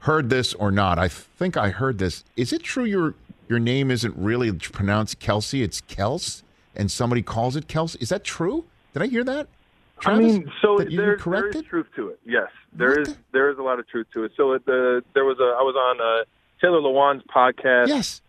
[0.00, 0.98] heard this or not.
[0.98, 2.24] I think I heard this.
[2.36, 3.14] Is it true your
[3.48, 5.62] your name isn't really pronounced Kelsey?
[5.62, 6.42] It's Kels,
[6.76, 7.98] and somebody calls it Kelsey.
[8.00, 8.64] Is that true?
[8.92, 9.48] Did I hear that?
[10.00, 12.20] Travis, I mean, so there, there is truth to it.
[12.24, 14.32] Yes, there What is the- there is a lot of truth to it.
[14.36, 16.24] So the there was a I was on uh,
[16.60, 17.88] Taylor Lewan's podcast.
[17.88, 18.20] Yes.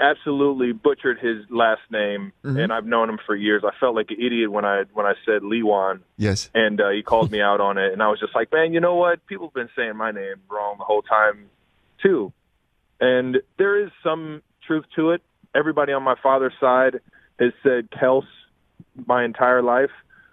[0.00, 2.58] Absolutely butchered his last name, Mm-hmm.
[2.58, 3.62] and I've known him for years.
[3.64, 6.48] I felt like an idiot when I when I said Lewan, Yes.
[6.54, 8.80] and uh, he called me out on it, and I was just like, man, you
[8.80, 9.24] know what?
[9.26, 11.46] People have been saying my name wrong the whole time,
[12.02, 12.32] too,
[13.00, 15.22] and there is some truth to it.
[15.54, 17.00] Everybody on my father's side
[17.38, 18.24] has said Kels
[19.06, 19.90] my entire life,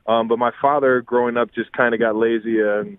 [0.07, 2.97] um, but my father, growing up, just kind of got lazy and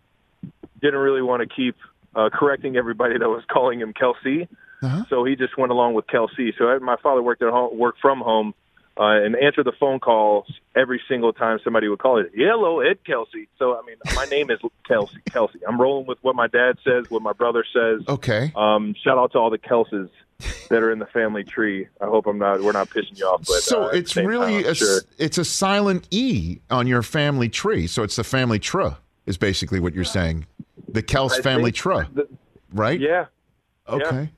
[0.81, 1.76] didn't really want to keep
[2.14, 4.48] uh, correcting everybody that was calling him Kelsey.
[4.82, 5.04] Uh-huh.
[5.10, 6.54] So he just went along with Kelsey.
[6.58, 8.54] So I- my father worked at home, worked from home,
[8.98, 12.30] uh, and answered the phone calls every single time somebody would call it.
[12.34, 13.48] Hello, Ed Kelsey.
[13.58, 15.18] So I mean, my name is Kelsey.
[15.30, 15.60] Kelsey.
[15.66, 18.02] I'm rolling with what my dad says, what my brother says.
[18.08, 18.52] Okay.
[18.56, 20.10] Um, shout out to all the Kelses
[20.68, 21.86] that are in the family tree.
[22.00, 22.60] I hope I'm not.
[22.60, 23.40] We're not pissing you off.
[23.46, 25.00] But so uh, it's really time, a, sure.
[25.16, 27.86] it's a silent E on your family tree.
[27.86, 28.90] So it's the family tree
[29.26, 30.46] is basically what you're saying.
[30.88, 32.04] The Kels I family tree,
[32.72, 32.98] right?
[32.98, 33.26] Yeah.
[33.88, 34.30] Okay.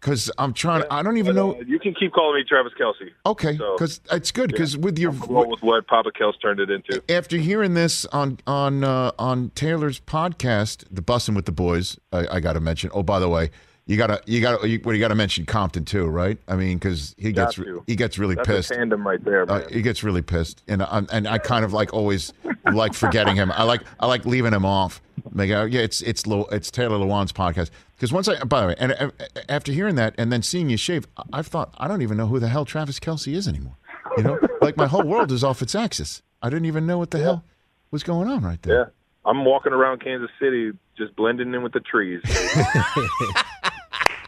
[0.00, 0.84] Because I'm trying.
[0.90, 1.54] I don't But, even know.
[1.56, 3.10] uh, you can keep calling me Travis Kelce.
[3.26, 4.50] Okay, so- because it's good.
[4.52, 7.02] Because with your Roll with what Papa Kels turned it into.
[7.08, 12.26] after hearing this on on uh, on Taylor's podcast, the Bussin' with the Boys, I,
[12.36, 12.90] I got to mention.
[12.94, 13.50] Oh, by the way,
[13.88, 16.38] you gotta you gotta you, well, you gotta mention Compton too, right?
[16.46, 18.70] I mean, because he Got gets he gets really That's pissed.
[18.70, 19.50] a tandem right there.
[19.50, 22.32] Uh, he gets really pissed, and I, and I kind of like always
[22.72, 23.50] like forgetting him.
[23.50, 25.00] I like I like leaving him off.
[25.32, 27.70] Like, uh, yeah, it's it's it's Taylor Lewan's podcast.
[27.96, 29.10] Because once I, by the way, and uh,
[29.48, 32.28] after hearing that, and then seeing you shave, I- I've thought I don't even know
[32.28, 33.76] who the hell Travis Kelce is anymore.
[34.16, 36.22] You know, like my whole world is off its axis.
[36.42, 37.42] I didn't even know what the hell
[37.90, 38.78] was going on right there.
[38.78, 38.84] yeah.
[39.24, 42.22] I'm walking around Kansas City just blending in with the trees.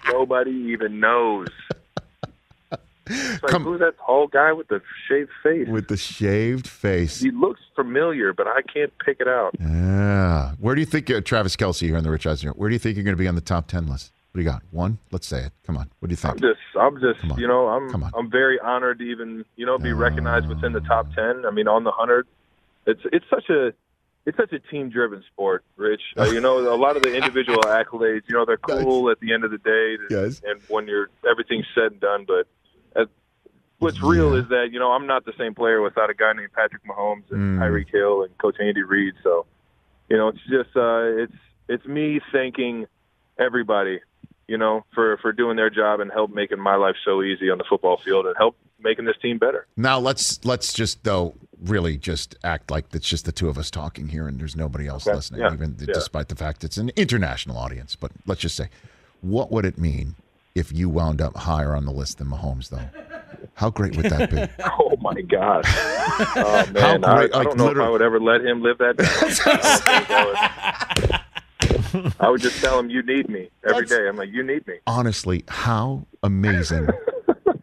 [0.07, 1.49] Nobody even knows.
[3.13, 5.67] It's like, Come- who's that tall guy with the shaved face?
[5.69, 7.19] With the shaved face.
[7.21, 9.51] he looks familiar, but I can't pick it out.
[9.59, 10.53] Yeah.
[10.61, 12.51] Where do you think uh, Travis Kelce here on the Rich Eisen?
[12.51, 14.13] Where do you think you're going to be on the top ten list?
[14.31, 14.63] What do you got?
[14.71, 14.99] One?
[15.11, 15.53] Let's say it.
[15.67, 15.91] Come on.
[15.99, 16.35] What do you think?
[16.35, 18.13] I'm just, I'm just, you know, I'm, Come on.
[18.17, 21.45] I'm very honored to even, you know, be recognized within the top ten.
[21.45, 22.29] I mean, on the hundred,
[22.87, 23.73] it's, it's such a,
[24.27, 26.03] it's such a team-driven sport, Rich.
[26.17, 29.33] Uh, you know, a lot of the individual accolades, you know, they're cool at the
[29.33, 30.41] end of the day, Yes.
[30.45, 32.25] and when you're everything's said and done.
[32.27, 32.47] But
[32.95, 33.07] uh,
[33.79, 34.43] what's real Yeah.
[34.43, 37.31] is that you know I'm not the same player without a guy named Patrick Mahomes
[37.31, 37.63] and Mm.
[37.63, 39.15] Tyreek Hill and Coach Andy Reid.
[39.23, 39.47] So,
[40.09, 41.33] you know, it's just uh, it's
[41.69, 42.87] it's me thanking
[43.39, 44.01] everybody,
[44.49, 47.59] you know, for for doing their job and help making my life so easy on
[47.59, 49.67] the football field and help making this team better.
[49.77, 53.71] Now let's let's just though really just act like it's just the two of us
[53.71, 55.17] talking here and there's nobody else Okay.
[55.17, 55.53] listening, Yeah.
[55.53, 55.93] even Yeah.
[55.93, 57.97] despite the fact it's an international audience.
[57.97, 58.71] But let's just say,
[59.21, 60.15] what would it mean
[60.55, 62.89] if you wound up higher on the list than Mahomes, though?
[63.55, 64.49] How great would that be?
[64.81, 65.65] Oh my gosh!
[66.37, 68.63] Oh man, How I, great- I like, don't know if I would ever let him
[68.63, 69.09] live that down.
[71.05, 71.21] I,
[72.21, 72.41] I, would.
[72.41, 76.07] Just tell him, "You need me every day." I'm like, "You need me." Honestly, how
[76.23, 76.89] amazing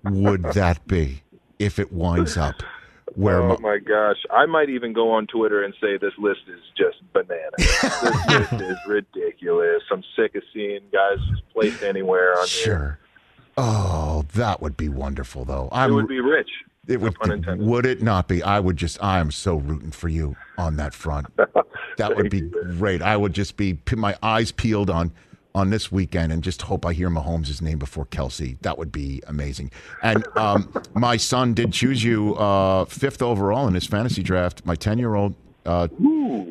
[0.03, 1.21] would that be
[1.59, 2.55] if it winds up
[3.17, 4.17] where Oh my gosh!
[4.31, 7.41] I might even go on Twitter and say this list is just bananas.
[8.29, 9.81] this list is ridiculous.
[9.91, 12.65] I'm sick of seeing guys just placed anywhere on here.
[12.65, 12.99] sure.
[13.57, 15.67] Oh, that would be wonderful, though.
[15.71, 16.49] I'm, would be rich.
[16.87, 17.17] It would,
[17.57, 18.43] would it not be?
[18.43, 19.03] I would just.
[19.03, 21.27] I am so rooting for you on that front.
[21.97, 23.01] That would be you, great.
[23.01, 25.11] I would just be my eyes peeled on
[25.55, 28.59] on this weekend and just hope I hear Mahomes' name before Kelce.
[28.61, 29.71] That would be amazing.
[30.03, 34.65] And um, my son did choose you uh, fifth overall in his fantasy draft.
[34.65, 35.35] My ten year old.
[35.65, 35.87] Uh,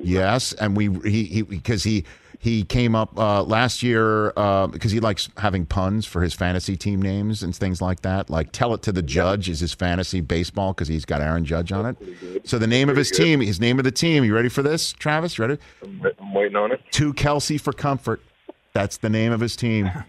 [0.02, 2.04] yes, and we he he because he.
[2.38, 6.76] He came up uh, last year uh, because he likes having puns for his fantasy
[6.76, 8.28] team names and things like that.
[8.28, 11.72] Like "Tell It to the Judge" is his fantasy baseball because he's got Aaron Judge
[11.72, 12.46] on it.
[12.46, 14.22] So the name of his team, his name of the team.
[14.22, 15.38] You ready for this, Travis?
[15.38, 15.56] Ready?
[15.82, 16.82] I'm, I'm waiting on it.
[16.92, 18.20] To Kelsey for comfort.
[18.77, 19.91] That's the name of his team.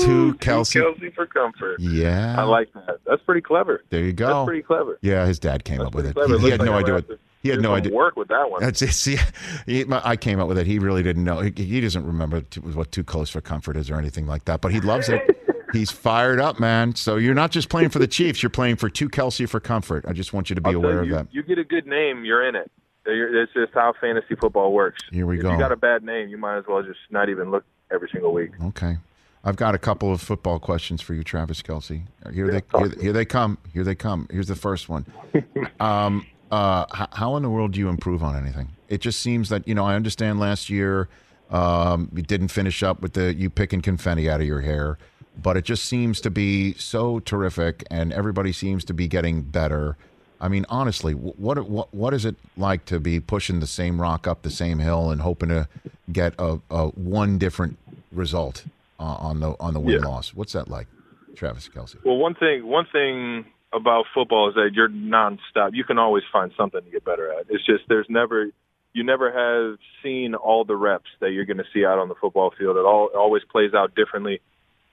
[0.00, 0.80] To Kelsey.
[0.80, 1.78] Kelsey for comfort.
[1.78, 2.34] Yeah.
[2.36, 2.98] I like that.
[3.06, 3.84] That's pretty clever.
[3.90, 4.26] There you go.
[4.26, 4.98] That's pretty clever.
[5.00, 6.14] Yeah, his dad came That's up with it.
[6.14, 6.38] clever.
[6.38, 7.06] He, he had no like idea I'm what.
[7.08, 7.92] gonna have to He had no idea.
[7.92, 8.60] Work with that one.
[8.62, 8.92] That's it.
[8.94, 9.16] See,
[9.64, 10.66] he, my- I came up with it.
[10.66, 11.38] He really didn't know.
[11.40, 12.42] He, he doesn't remember
[12.74, 14.60] what too close for comfort is or anything like that.
[14.60, 15.22] But he loves it.
[15.72, 16.96] He's fired up, man.
[16.96, 20.04] So you're not just playing for the Chiefs; you're playing for two Kelsey for comfort.
[20.08, 21.28] I just want you to be I'll aware of that.
[21.32, 22.70] You get a good name, you're in it.
[23.04, 25.02] It's just how fantasy football works.
[25.10, 25.52] Here we if go.
[25.52, 28.32] you got a bad name, you might as well just not even look every single
[28.32, 28.50] week.
[28.62, 28.98] Okay.
[29.44, 32.02] I've got a couple of football questions for you, Travis Kelce.
[32.32, 33.58] Here Yeah, they here, here they come.
[33.72, 34.28] Here they come.
[34.30, 35.04] Here's the first one.
[35.80, 38.68] um, uh, h- how in the world do you improve on anything?
[38.88, 39.84] It just seems that you know.
[39.84, 41.08] I understand last year
[41.50, 44.96] um, you didn't finish up with the you picking confetti out of your hair,
[45.42, 49.96] but it just seems to be so terrific, and everybody seems to be getting better.
[50.42, 54.26] I mean, honestly, what what what is it like to be pushing the same rock
[54.26, 55.68] up the same hill and hoping to
[56.10, 57.78] get a, a one different
[58.10, 58.64] result
[58.98, 60.08] uh, on the on the win Yeah.
[60.08, 60.34] loss?
[60.34, 60.88] What's that like,
[61.36, 61.96] Travis Kelce?
[62.04, 65.70] Well, one thing one thing about football is that you're nonstop.
[65.74, 67.46] You can always find something to get better at.
[67.48, 68.48] It's just there's never
[68.94, 72.16] you never have seen all the reps that you're going to see out on the
[72.16, 72.76] football field.
[72.76, 74.40] It all it always plays out differently.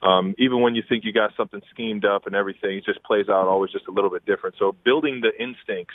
[0.02, 3.28] Um, even when you think you got something schemed up and everything, it just plays
[3.28, 4.56] out always just a little bit different.
[4.58, 5.94] So building the instincts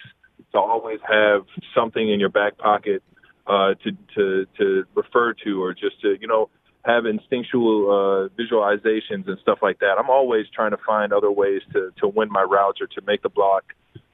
[0.51, 3.01] to always have something in your back pocket
[3.47, 6.49] uh, to to to refer to, or just to you know
[6.83, 9.95] have instinctual uh, visualizations and stuff like that.
[9.97, 13.23] I'm always trying to find other ways to to win my routes or to make
[13.23, 13.63] the block,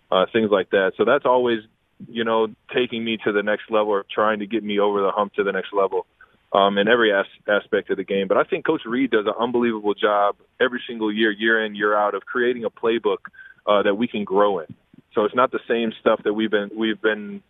[0.09, 0.93] uh, things like that.
[0.97, 1.59] So that's always
[2.07, 5.11] you know taking me to the next level or trying to get me over the
[5.11, 6.05] hump to the next level
[6.53, 8.27] um, in every as- aspect of the game.
[8.27, 11.95] But I think Coach Reid does an unbelievable job every single year, year in, year
[11.95, 13.17] out, of creating a playbook
[13.65, 14.67] uh, that we can grow in.
[15.13, 17.41] So it's not the same stuff that we've been we've been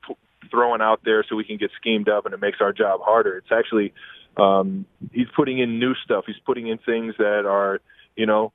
[0.49, 3.37] throwing out there so we can get schemed up and it makes our job harder.
[3.37, 3.93] It's actually
[4.37, 6.25] um, he's putting in new stuff.
[6.25, 7.79] He's putting in things that are
[8.15, 8.51] you know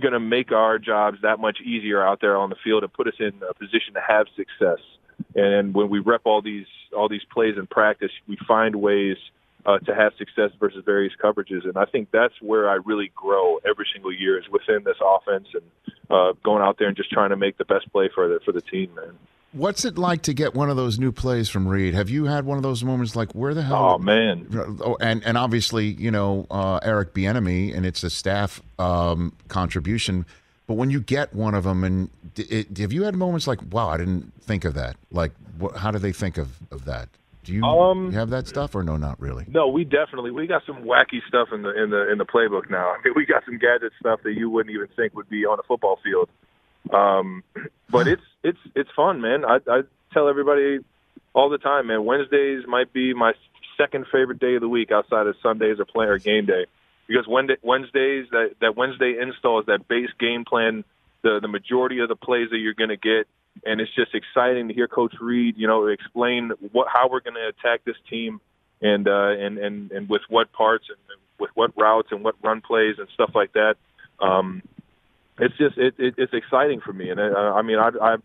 [0.00, 3.08] going to make our jobs that much easier out there on the field and put
[3.08, 4.78] us in a position to have success.
[5.34, 9.16] And when we rep all these all these plays in practice, we find ways
[9.64, 11.64] uh, to have success versus various coverages.
[11.64, 15.48] And I think that's where I really grow every single year is within this offense
[15.54, 18.40] and uh, going out there and just trying to make the best play for the
[18.44, 19.18] for the team, man.
[19.52, 21.92] What's it like to get one of those new plays from Reid?
[21.92, 23.94] Have you had one of those moments like where the hell?
[23.94, 24.46] Oh man,
[24.82, 30.24] Oh, and and obviously you know uh, Eric Bieniemy, and it's a staff um, contribution.
[30.66, 33.88] But when you get one of them, and it, have you had moments like, wow,
[33.90, 34.96] I didn't think of that.
[35.10, 37.08] Like, what, how do they think of, of that?
[37.44, 38.96] Do you Um, have that stuff or no?
[38.96, 39.44] Not really.
[39.48, 42.70] No, we definitely we got some wacky stuff in the in the in the playbook
[42.70, 42.90] now.
[42.90, 45.58] I mean, we got some gadget stuff that you wouldn't even think would be on
[45.58, 46.28] a football field.
[46.92, 47.42] Um,
[47.90, 49.44] but it's it's it's fun, man.
[49.44, 50.78] I, I tell everybody
[51.32, 52.04] all the time, man.
[52.04, 53.32] Wednesdays might be my
[53.76, 56.66] second favorite day of the week outside of Sundays or play or game day,
[57.08, 60.84] because Wednesday, Wednesdays that that Wednesday install is that base game plan,
[61.22, 63.26] the the majority of the plays that you're going to get,
[63.64, 67.34] and it's just exciting to hear Coach Reid, you know, explain what how we're going
[67.34, 68.40] to attack this team,
[68.80, 70.98] and uh, and and and with what parts and
[71.38, 73.76] with what routes and what run plays and stuff like that.
[74.20, 74.62] Um,
[75.38, 78.16] it's just it, it it's exciting for me, and uh, I mean I I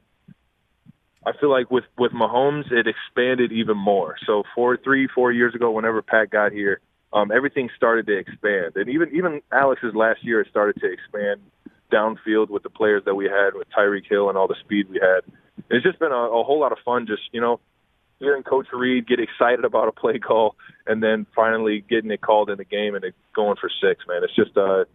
[1.26, 4.16] I feel like with with Mahomes it expanded even more.
[4.26, 6.80] So four three four years ago, whenever Pat got here,
[7.14, 11.42] um, everything started to expand, and even even Alex's last year it started to expand
[11.92, 15.00] downfield with the players that we had with Tyreek Hill and all the speed we
[15.00, 15.22] had.
[15.70, 17.08] It's just been a, a whole lot of fun.
[17.08, 17.60] Just you know,
[18.20, 22.50] hearing Coach Reid get excited about a play call, and then finally getting it called
[22.50, 24.06] in the game and it going for six.
[24.08, 24.86] Man, it's just uh,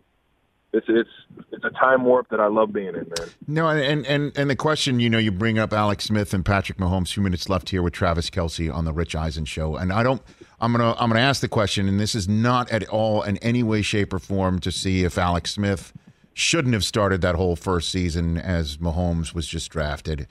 [0.73, 1.11] it's it's
[1.53, 3.29] it's a time warp that I love being in, man.
[3.47, 6.79] No, and and and the question, you know, you bring up Alex Smith and Patrick
[6.79, 7.13] Mahomes.
[7.13, 10.23] Few minutes left here with Travis Kelce on the Rich Eisen show, and I don't.
[10.61, 13.63] I'm gonna I'm gonna ask the question, and this is not at all in any
[13.63, 15.93] way, shape, or form to see if Alex Smith
[16.35, 20.27] shouldn't have started that whole first season as Mahomes was just drafted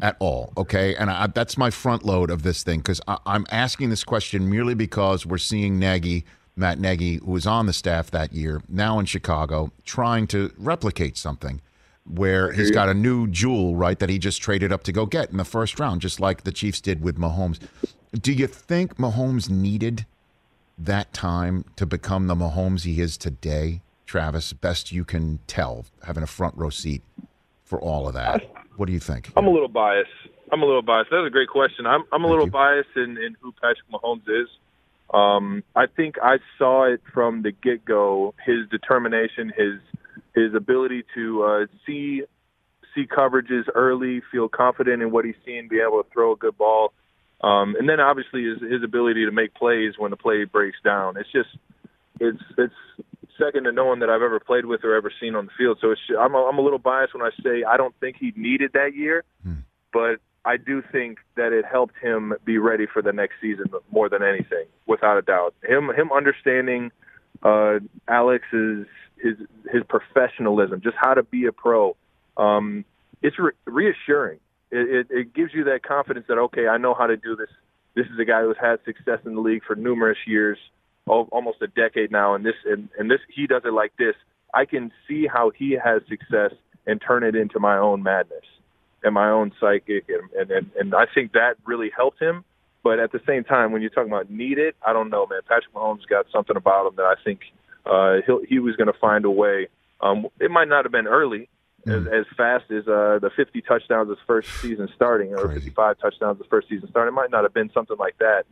[0.00, 0.52] at all.
[0.56, 4.50] Okay, and I, that's my front load of this thing because I'm asking this question
[4.50, 6.24] merely because we're seeing Nagy.
[6.58, 11.18] Matt Nagy, who was on the staff that year, now in Chicago, trying to replicate
[11.18, 11.60] something
[12.06, 15.30] where he's got a new jewel, right, that he just traded up to go get
[15.30, 17.58] in the first round, just like the Chiefs did with Mahomes.
[18.12, 20.06] Do you think Mahomes needed
[20.78, 24.52] that time to become the Mahomes he is today, Travis?
[24.52, 27.02] Best you can tell, having a front row seat
[27.64, 28.42] for all of that.
[28.76, 29.30] What do you think?
[29.36, 30.10] I'm a little biased.
[30.52, 31.10] I'm a little biased.
[31.10, 31.86] That's a great question.
[31.86, 32.52] I'm I'm a Thank little you.
[32.52, 34.48] biased in, in who Patrick Mahomes is.
[35.12, 38.34] Um, I think I saw it from the get go.
[38.44, 39.80] His determination, his
[40.34, 42.22] his ability to uh, see
[42.94, 46.56] see coverages early, feel confident in what he's seeing, be able to throw a good
[46.56, 46.92] ball,
[47.42, 51.16] um, and then obviously his his ability to make plays when the play breaks down.
[51.16, 51.50] It's just
[52.20, 52.74] it's it's
[53.38, 55.78] second to no one that I've ever played with or ever seen on the field.
[55.80, 58.32] So it's, I'm a, I'm a little biased when I say I don't think he
[58.36, 59.24] needed that year,
[59.92, 64.08] but I do think that it helped him be ready for the next season more
[64.08, 65.54] than anything, without a doubt.
[65.62, 66.92] Him him understanding
[67.42, 68.86] uh, Alex's
[69.20, 69.34] his
[69.72, 71.96] his professionalism, just how to be a pro.
[72.36, 72.84] Um,
[73.22, 74.38] it's re- reassuring.
[74.70, 77.48] It, it, it gives you that confidence that okay, I know how to do this.
[77.94, 80.58] This is a guy who's had success in the league for numerous years,
[81.08, 84.14] al- almost a decade now, and this and, and this he does it like this.
[84.54, 86.52] I can see how he has success
[86.86, 88.44] and turn it into my own madness
[89.02, 92.44] and my own psychic, and and and I think that really helped him.
[92.82, 95.40] But at the same time, when you're talking about need it, I don't know, man.
[95.48, 97.40] Patrick Mahomes got something about him that I think
[97.84, 99.66] uh, he'll, he was going to find a way.
[100.00, 101.48] Um, it might not have been early,
[101.86, 106.38] as, as fast as uh, the 50 touchdowns his first season starting, or 55 touchdowns
[106.38, 107.12] his first season starting.
[107.12, 108.44] It might not have been something like that,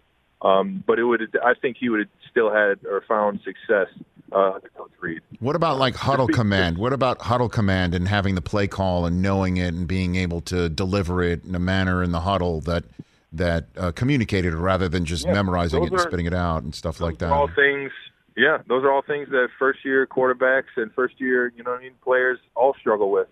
[0.43, 1.37] um, but it would.
[1.45, 3.89] I think he would have still had or found success
[4.33, 5.21] uh, under Coach Reid.
[5.41, 6.79] What about like huddle command?
[6.79, 10.41] What about huddle command and having the play call and knowing it and being able
[10.43, 12.85] to deliver it in a manner in the huddle that
[13.33, 16.75] that uh, communicated rather than just Yeah, memorizing it and are- spitting it out and
[16.75, 17.33] stuff like that?
[17.33, 17.91] all things
[18.37, 21.81] yeah those are all things that first year quarterbacks and first year you know what
[21.81, 23.27] i mean players all struggle with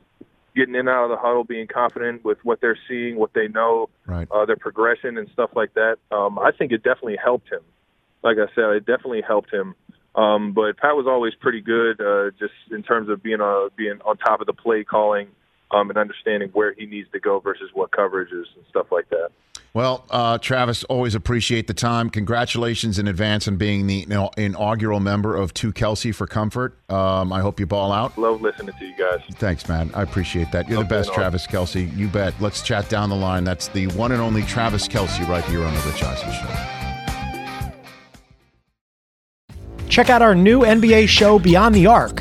[0.54, 3.48] getting in and out of the huddle being confident with what they're seeing what they
[3.48, 4.28] know Right.
[4.30, 5.96] uh, their progression and stuff like that.
[6.10, 7.60] Um, i think it definitely helped him.
[8.22, 9.74] Like i said it definitely helped him.
[10.14, 14.00] Um, but pat was always pretty good uh, just in terms of being uh, being
[14.04, 15.28] on top of the play calling
[15.72, 19.30] um, and understanding where he needs to go versus what coverages and stuff like that
[19.74, 22.10] Well, uh, Travis, always appreciate the time.
[22.10, 26.78] Congratulations in advance on being the you know, inaugural member of Two Kelsey for Comfort.
[26.90, 28.16] Um, I hope you ball out.
[28.18, 29.90] love listening to you guys Thanks, man.
[29.94, 30.68] I appreciate that.
[30.68, 31.14] You're the best, no.
[31.14, 31.94] Travis Kelce.
[31.96, 32.34] You bet.
[32.40, 33.44] Let's chat down the line.
[33.44, 36.78] That's the one and only Travis Kelce right here on the Rich Eisen Show.
[39.88, 42.20] Check out our new NBA show, Beyond the Arc,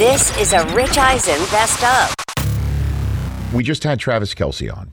[0.00, 2.14] This is a Rich Eisen best of.
[3.52, 4.92] We just had Travis Kelce on,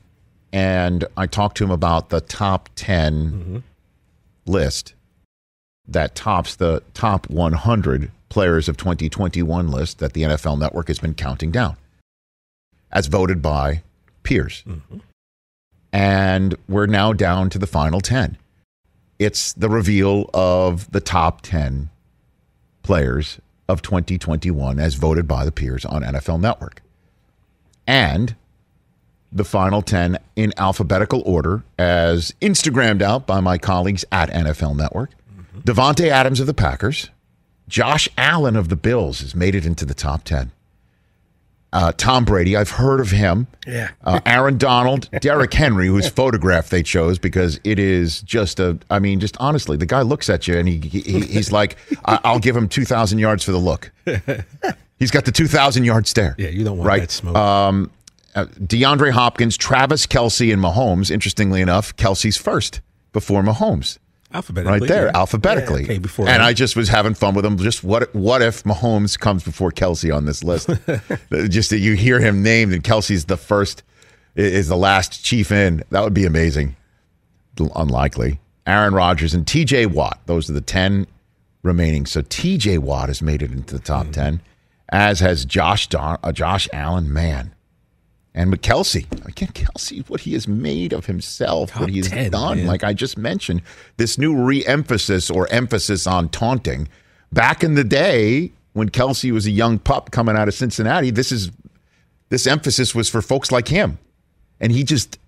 [0.52, 3.58] and I talked to him about the top 10 mm-hmm.
[4.44, 4.92] list
[5.86, 11.14] that tops the top 100 players of 2021 list that the NFL network has been
[11.14, 11.78] counting down
[12.92, 13.82] as voted by
[14.24, 14.62] peers.
[14.66, 14.98] Mm-hmm.
[15.90, 18.36] And we're now down to the final 10.
[19.18, 21.88] It's the reveal of the top 10
[22.82, 26.82] players of 2021 as voted by the peers on NFL Network.
[27.86, 28.34] And
[29.30, 35.10] the final 10 in alphabetical order as Instagrammed out by my colleagues at NFL Network.
[35.32, 35.60] Mm-hmm.
[35.60, 37.10] Davante Adams of the Packers,
[37.68, 40.52] Josh Allen of the Bills has made it into the top 10.
[41.72, 43.46] Uh, Tom Brady, I've heard of him.
[43.66, 43.90] Yeah.
[44.02, 48.78] Uh, Aaron Donald, Derrick Henry, whose photograph they chose because it is just a.
[48.90, 52.18] I mean, just honestly, the guy looks at you and he, he he's like, I,
[52.24, 53.90] "I'll give him two thousand yards for the look."
[54.98, 56.34] He's got the two thousand yard stare.
[56.38, 57.00] Yeah, you don't want right?
[57.02, 57.36] that smoke.
[57.36, 57.90] Um,
[58.34, 61.10] uh, DeAndre Hopkins, Travis Kelce, and Mahomes.
[61.10, 62.80] Interestingly enough, Kelce's first
[63.12, 63.98] before Mahomes.
[64.32, 64.80] Alphabetically.
[64.80, 65.16] Right there, yeah.
[65.16, 65.82] alphabetically.
[65.82, 66.42] Yeah, okay, before and.
[66.42, 67.56] I just was having fun with him.
[67.56, 70.68] Just what what if Mahomes comes before Kelce on this list?
[71.50, 73.82] just that you hear him named and Kelce's the first,
[74.34, 75.82] is the last chief in.
[75.90, 76.76] That would be amazing.
[77.74, 78.38] Unlikely.
[78.66, 79.86] Aaron Rodgers and T.J.
[79.86, 80.20] Watt.
[80.26, 81.06] Those are the ten
[81.62, 82.04] remaining.
[82.04, 82.78] So T.J.
[82.78, 84.42] Watt has made it into the top ten,
[84.90, 87.10] as has Josh Don, uh, Josh Allen.
[87.10, 87.54] Man.
[88.38, 92.08] And with Kelce, again, Kelce, what he has made of himself, what Top he has
[92.08, 92.58] 10, done.
[92.58, 92.66] man.
[92.68, 93.62] Like I just mentioned,
[93.96, 96.88] this new re-emphasis or emphasis on taunting.
[97.32, 101.32] Back in the day, when Kelce was a young pup coming out of Cincinnati, this
[101.32, 101.50] is
[102.28, 103.98] this emphasis was for folks like him.
[104.60, 105.18] And he just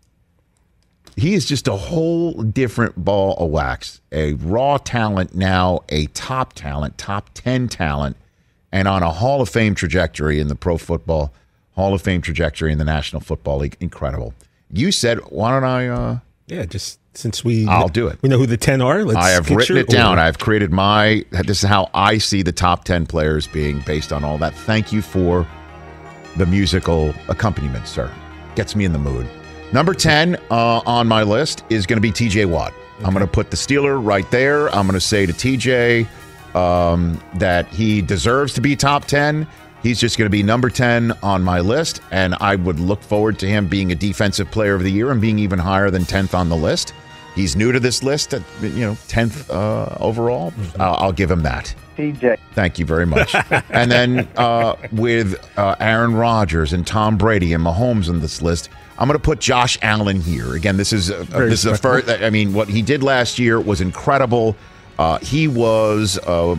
[1.17, 4.01] he is just a whole different ball of wax.
[4.13, 8.17] A raw talent now, a top talent, top 10 talent,
[8.71, 11.35] and on a Hall of Fame trajectory in the pro football,
[11.81, 13.76] Hall of Fame trajectory in the National Football League.
[13.81, 14.35] Incredible.
[14.72, 18.18] You said, why don't I uh Yeah, just since we I'll do it.
[18.22, 19.03] We know who the ten are.
[19.05, 20.18] Let's I have get written it down.
[20.18, 21.24] I've created my.
[21.31, 24.55] This is how I see the top ten players being based on all that.
[24.55, 25.47] Thank you for
[26.37, 28.12] the musical accompaniment, sir.
[28.55, 29.26] Gets me in the mood.
[29.72, 32.72] Number 10 uh, on my list is going to be TJ Watt.
[33.05, 34.68] I'm going to put the Steeler right there.
[34.74, 36.07] I'm going to say to TJ
[36.55, 39.47] um, that he deserves to be top 10.
[39.83, 42.01] He's just going to be number 10 on my list.
[42.11, 45.20] And I would look forward to him being a defensive player of the year and
[45.20, 46.93] being even higher than 10th on the list.
[47.35, 50.53] He's new to this list at, you know, 10th uh, overall.
[50.78, 51.74] I'll, I'll give him that.
[51.97, 52.39] TJ.
[52.55, 53.35] Thank you very much.
[53.70, 58.68] and then uh, with uh, Aaron Rodgers and Tom Brady and Mahomes on this list,
[58.99, 60.55] I'm going to put Josh Allen here.
[60.55, 62.09] Again, this is uh, Very this is a first.
[62.09, 64.57] I mean, what he did last year was incredible.
[64.99, 66.55] Uh, he was uh,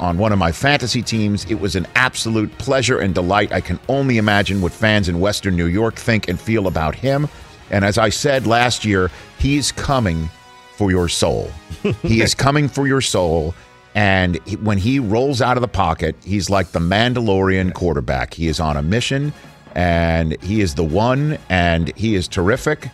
[0.00, 1.44] on one of my fantasy teams.
[1.50, 3.52] It was an absolute pleasure and delight.
[3.52, 7.28] I can only imagine what fans in Western New York think and feel about him.
[7.70, 10.28] And as I said last year, he's coming
[10.76, 11.50] for your soul.
[12.02, 13.54] he is coming for your soul.
[13.94, 18.34] And he- when he rolls out of the pocket, he's like the Mandalorian quarterback.
[18.34, 19.32] He is on a mission
[19.74, 22.88] and he is the one and he is terrific.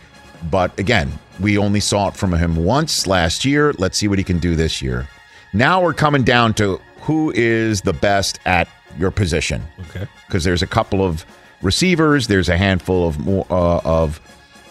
[0.49, 3.73] But again, we only saw it from him once last year.
[3.77, 5.07] Let's see what he can do this year.
[5.53, 9.63] Now we're coming down to who is the best at your position.
[9.89, 10.07] Okay.
[10.27, 11.25] Because there's a couple of
[11.61, 14.19] receivers, there's a handful of more uh, of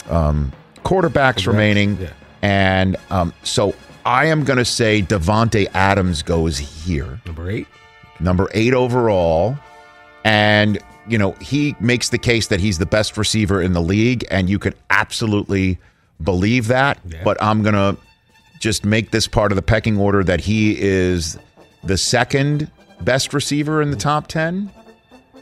[0.08, 0.52] um,
[0.84, 2.10] quarterbacks remaining, yeah.
[2.42, 3.74] and um, so
[4.06, 7.66] I am going to say Davante Adams goes here, Number eight.
[8.20, 9.58] number eight overall,
[10.24, 14.24] and you know he makes the case that he's the best receiver in the league,
[14.30, 15.78] and you could absolutely
[16.22, 16.98] believe that.
[17.24, 18.00] But I'm going to
[18.58, 21.38] just make this part of the pecking order that he is
[21.84, 22.70] the second
[23.02, 24.70] best receiver in the top ten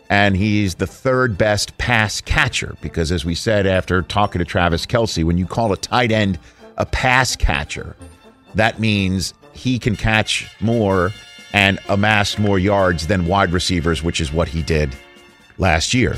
[0.09, 4.87] and he's the third best pass catcher because, as we said after talking to Travis
[4.87, 6.39] Kelce, when you call a tight end
[6.77, 7.97] a pass catcher,
[8.55, 11.13] that means he can catch more
[11.53, 14.95] and amass more yards than wide receivers, which is what he did
[15.59, 16.17] last year.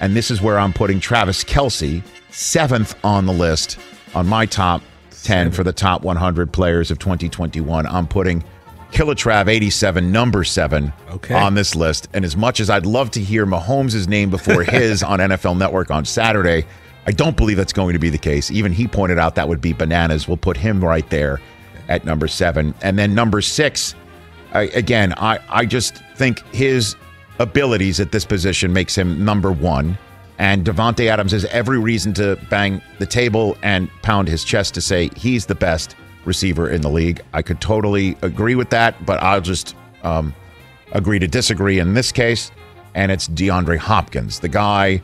[0.00, 3.78] And this is where I'm putting Travis Kelce seventh on the list
[4.14, 4.82] on my top
[5.22, 7.86] 10 for the top 100 players of 2021.
[7.86, 8.44] I'm putting
[8.92, 11.34] Killatrav 87, number seven, Okay.
[11.34, 12.08] on this list.
[12.12, 15.90] And as much as I'd love to hear Mahomes' name before his on NFL Network
[15.90, 16.66] on Saturday,
[17.06, 18.50] I don't believe that's going to be the case.
[18.50, 20.28] Even he pointed out that would be bananas.
[20.28, 21.40] We'll put him right there
[21.88, 22.74] at number seven.
[22.82, 23.94] And then number six,
[24.52, 26.94] I, again, I, I just think his
[27.38, 29.96] abilities at this position makes him number one.
[30.42, 34.80] And Davante Adams has every reason to bang the table and pound his chest to
[34.80, 37.20] say he's the best receiver in the league.
[37.32, 40.34] I could totally agree with that, but I'll just um,
[40.90, 42.50] agree to disagree in this case.
[42.96, 44.40] And it's DeAndre Hopkins.
[44.40, 45.00] The guy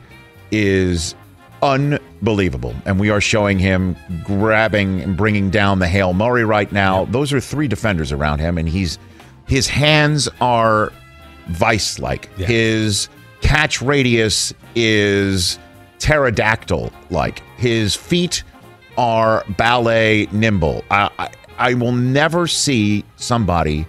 [0.51, 1.15] is
[1.61, 2.75] unbelievable.
[2.85, 7.05] And we are showing him grabbing and bringing down the Hail Murray right now.
[7.05, 8.99] Those are three defenders around him, and he's
[9.47, 10.91] his hands are
[11.47, 12.29] vice like.
[12.35, 12.47] Yeah.
[12.47, 13.07] His
[13.41, 15.59] catch radius is
[15.99, 17.41] pterodactyl like.
[17.57, 18.43] His feet
[18.97, 20.83] are ballet nimble.
[20.91, 23.85] I, I, I will never see somebody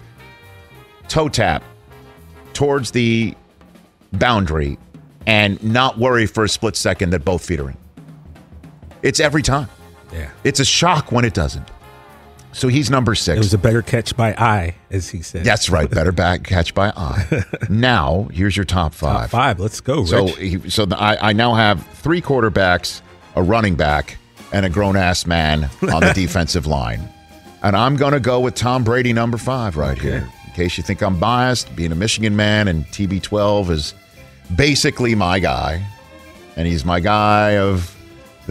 [1.07, 1.63] toe tap
[2.53, 3.35] towards the
[4.13, 4.77] boundary
[5.25, 7.77] and not worry for a split second that both feet are in.
[9.03, 9.69] It's every time.
[10.11, 10.31] Yeah.
[10.43, 11.69] It's a shock when it doesn't.
[12.53, 13.37] So he's number six.
[13.37, 15.43] It was a better catch by eye, as he said.
[15.45, 15.89] That's right.
[15.89, 17.43] Better back catch by eye.
[17.69, 19.29] now here's your top five.
[19.31, 19.59] Top five.
[19.59, 23.01] Let's go, So, he, so the, I, I now have three quarterbacks,
[23.35, 24.17] a running back,
[24.51, 27.07] and a grown ass man on the defensive line,
[27.63, 30.29] and I'm going to go with Tom Brady, number five, right here.
[30.45, 33.93] In case you think I'm biased, being a Michigan man, and TB12 is
[34.55, 35.85] basically my guy,
[36.57, 37.95] and he's my guy of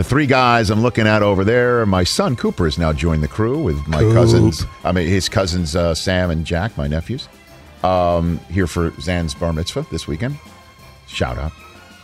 [0.00, 1.84] the three guys I'm looking at over there.
[1.84, 4.14] My son Cooper has now joined the crew with my Coop.
[4.14, 4.64] cousins.
[4.82, 7.28] I mean, his cousins uh, Sam and Jack, my nephews,
[7.84, 10.38] um, here for Zan's bar mitzvah this weekend.
[11.06, 11.52] Shout out.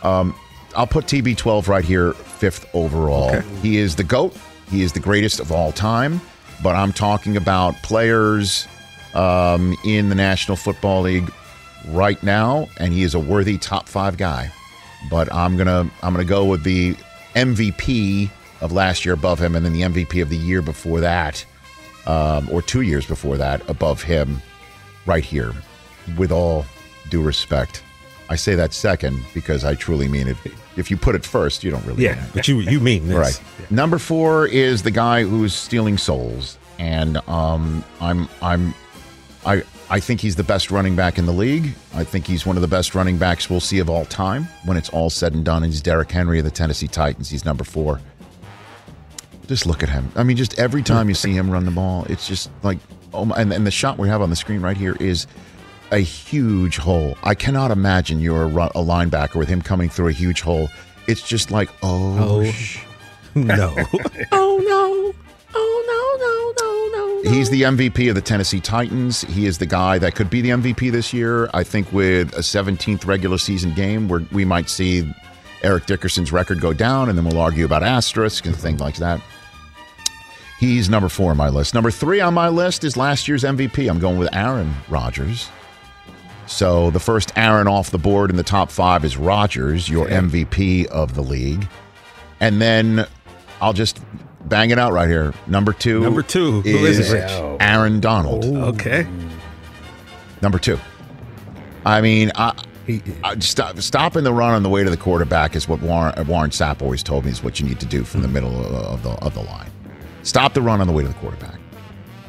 [0.03, 0.35] Um,
[0.75, 3.35] I'll put TB12 right here, fifth overall.
[3.35, 3.47] Okay.
[3.63, 4.37] He is the GOAT.
[4.69, 6.21] He is the greatest of all time.
[6.61, 8.67] But I'm talking about players
[9.15, 11.31] um, in the National Football League
[11.87, 14.51] right now, and he is a worthy top five guy.
[15.09, 16.95] But I'm gonna I'm gonna go with the
[17.37, 18.29] MVP
[18.61, 21.45] of last year above him, and then the MVP of the year before that,
[22.05, 24.41] um, or two years before that above him,
[25.05, 25.53] right here.
[26.17, 26.65] With all
[27.09, 27.83] due respect,
[28.29, 30.37] I say that second because I truly mean it.
[30.77, 31.97] If you put it first, you don't really.
[31.97, 32.33] mean yeah, it.
[32.33, 33.17] but you you mean this.
[33.17, 33.71] Right.
[33.71, 38.73] Number four is the guy who's stealing souls, and um, I'm I'm
[39.45, 41.73] I I think he's the best running back in the league.
[41.93, 44.75] I think he's one of the best running backs we'll see of all time when
[44.75, 45.63] it's all said and done.
[45.63, 47.29] He's Derrick Henry of the Tennessee Titans.
[47.29, 48.01] He's number four.
[49.47, 50.11] Just look at him.
[50.15, 52.79] I mean, just every time you see him run the ball, it's just like
[53.13, 55.25] oh my, and, and the shot we have on the screen right here is
[55.91, 57.17] a huge hole.
[57.23, 60.67] I cannot imagine you're a, ru- a linebacker with him coming through a huge hole.
[61.07, 62.51] It's just like, oh, Oh.
[62.51, 62.83] sh-
[63.35, 63.73] No.
[64.33, 65.13] oh no.
[65.55, 67.06] Oh no, no, no, no.
[67.23, 69.21] He's the MVP of the Tennessee Titans.
[69.21, 71.49] He is the guy that could be the MVP this year.
[71.53, 75.11] I think with a 17th regular season game where we might see
[75.63, 79.19] Eric Dickerson's record go down, and then we'll argue about asterisks and things like that.
[80.59, 81.73] He's number four on my list.
[81.73, 83.89] Number three on my list is last year's MVP.
[83.89, 85.49] I'm going with Aaron Rodgers.
[86.47, 90.85] So the first Aaron off the board in the top five is Rodgers, your MVP
[90.87, 91.67] of the league.
[92.39, 93.05] And then
[93.59, 93.99] I'll just
[94.47, 95.33] bang it out right here.
[95.47, 96.01] Number two.
[96.01, 96.61] Number two.
[96.61, 97.29] Who is it,
[97.59, 98.45] Aaron Donald.
[98.45, 99.07] Okay.
[100.41, 100.79] Number two.
[101.85, 102.53] I mean, I,
[103.23, 106.23] I, stop, stopping the run on the way to the quarterback is what Warren, uh,
[106.27, 108.33] Warren Sapp always told me is what you need to do from the hmm.
[108.33, 109.71] middle of the, of the line.
[110.23, 111.59] Stop the run on the way to the quarterback.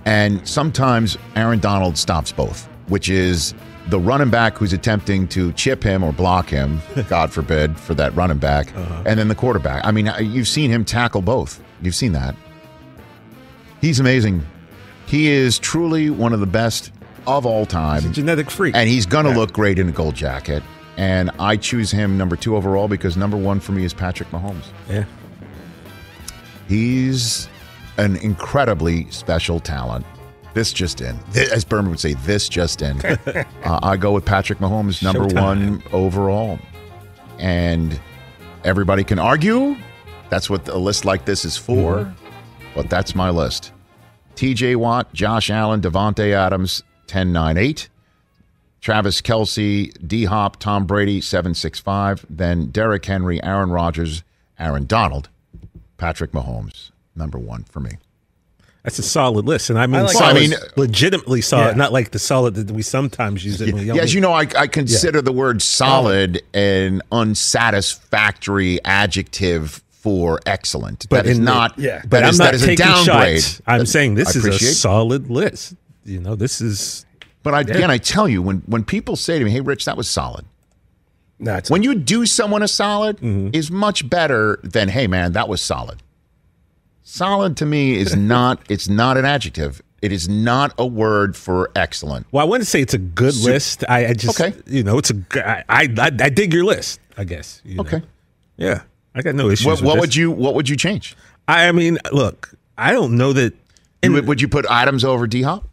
[0.05, 3.55] And sometimes Aaron Donald stops both, which is
[3.89, 8.15] the running back who's attempting to chip him or block him, God forbid, for that
[8.15, 9.03] running back, uh-huh.
[9.07, 9.85] and then the quarterback.
[9.85, 11.63] I mean, you've seen him tackle both.
[11.83, 12.35] You've seen that.
[13.81, 14.45] He's amazing.
[15.07, 16.93] He is truly one of the best
[17.27, 18.13] of all time.
[18.13, 18.75] genetic freak.
[18.75, 20.63] And he's going to look great in a gold jacket.
[20.97, 24.65] And I choose him number two overall because number one for me is Patrick Mahomes.
[24.91, 25.05] Yeah.
[26.69, 27.49] He's
[27.97, 30.05] an incredibly special talent.
[30.55, 31.17] This just in.
[31.33, 33.01] Th- As Berman would say, this just in.
[33.07, 35.43] uh, I go with Patrick Mahomes, number Showtime.
[35.43, 36.59] one overall.
[37.39, 37.99] And
[38.65, 39.77] everybody can argue.
[40.31, 41.99] That's what a list like this is for.
[42.01, 42.25] Mm-hmm.
[42.75, 43.73] But that's my list.
[44.37, 47.89] TJ Watt, Josh Allen, Davante Adams, 10 9 8.
[48.81, 52.25] Travis Kelce, D Hop, Tom Brady, 765.
[52.31, 54.23] Then Derrick Henry, Aaron Rodgers,
[54.59, 55.29] Aaron Donald,
[55.97, 57.93] Patrick Mahomes, number one for me.
[58.85, 60.37] That's a solid list, and I mean, I like solid.
[60.37, 61.75] I mean- legitimately solid, Yeah.
[61.75, 63.75] not like the solid that we sometimes use it.
[63.75, 65.23] when we Yeah, as you know, I, I consider Yeah.
[65.23, 71.07] the word solid an unsatisfactory adjective for excellent.
[71.09, 71.79] but that is in the- not.
[71.79, 71.99] yeah.
[72.01, 73.43] that But is- I'm that not is a downgrade.
[73.43, 73.63] shots.
[73.67, 75.75] I'm That- saying this I is a solid list.
[76.05, 77.05] You know, this is.
[77.43, 77.75] But I, Yeah.
[77.77, 80.45] again, I tell you, when when people say to me, "Hey, Rich, that was solid,"
[81.41, 83.51] That's when you do someone a solid Mm-hmm.
[83.53, 86.03] is much better than, "Hey, man, that was solid."
[87.03, 88.61] Solid to me is not.
[88.69, 89.83] It's not an adjective.
[90.03, 92.27] It is not a word for excellent.
[92.31, 93.83] Well, I wouldn't say it's a good list.
[93.89, 94.55] I, I just, Okay.
[94.67, 95.17] you know, it's a.
[95.35, 97.01] I, I, I dig your list.
[97.17, 97.61] I guess.
[97.65, 97.81] you know.
[97.83, 98.03] Okay.
[98.57, 98.83] Yeah,
[99.15, 99.67] I got no issues.
[99.67, 101.17] What, what would you What would you change?
[101.49, 103.55] I mean, look, I don't know that.
[104.03, 105.67] You would, would you put Adams over D Hop?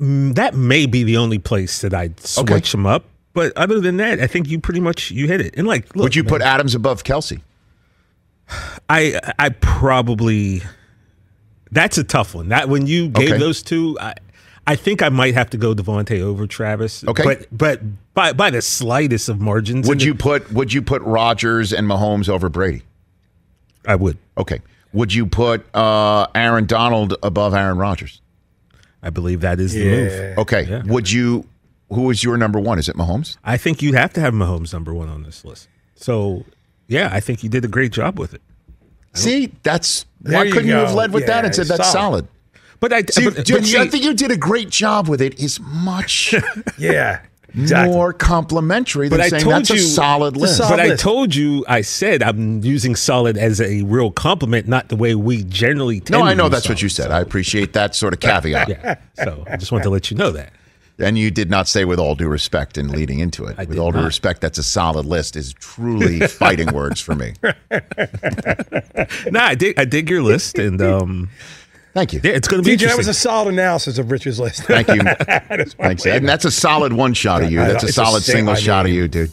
[0.00, 2.60] Mm, That may be the only place that I'd switch Okay.
[2.70, 3.04] them up.
[3.32, 5.54] But other than that, I think you pretty much you hit it.
[5.56, 7.40] And like, look, would you man, put Adams above Kelce?
[8.88, 10.62] I I probably
[11.70, 12.48] that's a tough one.
[12.48, 13.38] That when you gave Okay.
[13.38, 14.14] those two, I
[14.66, 17.02] I think I might have to go Davante over Travis.
[17.04, 17.24] Okay.
[17.24, 17.80] but but
[18.14, 21.86] by by the slightest of margins, Would And you put Would you put Rodgers and
[21.88, 22.82] Mahomes over Brady?
[23.86, 24.18] I would.
[24.38, 24.60] Okay.
[24.92, 28.20] Would you put uh, Aaron Donald above Aaron Rodgers?
[29.02, 30.38] I believe that is the move.
[30.38, 30.64] Okay.
[30.64, 30.82] Yeah.
[30.86, 31.46] Would you?
[31.92, 32.78] Who is your number one?
[32.78, 33.36] Is it Mahomes?
[33.42, 35.68] I think you'd have to have Mahomes number one on this list.
[35.96, 36.44] So
[36.86, 38.42] yeah, I think you did a great job with it.
[39.14, 42.26] See, that's There why you couldn't you have led with that and said that's solid?
[42.26, 42.28] solid.
[42.80, 45.38] But I, See, but, dude, but I think you did a great job with it.
[45.38, 46.34] Is much
[46.78, 47.20] yeah.
[47.52, 47.92] Exactly.
[47.92, 50.58] more complimentary than But I saying told that's you a solid a list.
[50.58, 54.88] solid- But I told you, I said I'm using solid as a real compliment, not
[54.88, 55.98] the way we generally.
[55.98, 57.10] Tend no, I know use that's what you said.
[57.10, 58.68] I appreciate that sort of caveat.
[58.68, 58.94] Yeah.
[59.16, 60.52] So I just wanted to let you know that.
[61.00, 63.56] And you did not say with all due respect in leading into it.
[63.58, 64.04] I with all due not.
[64.06, 67.32] respect, that's a solid list is truly fighting words for me.
[69.30, 71.30] nah, I dig, I dig your list, and um,
[71.92, 72.20] Thank you.
[72.22, 74.62] yeah, it's going to be TJ, that was a solid analysis of Rich's list.
[74.62, 75.02] Thank you.
[75.02, 76.04] That's Thanks.
[76.04, 76.16] way.
[76.16, 77.58] And that's a solid one shot of you.
[77.58, 79.32] That's a it's a solid sing- single I shot of you, dude.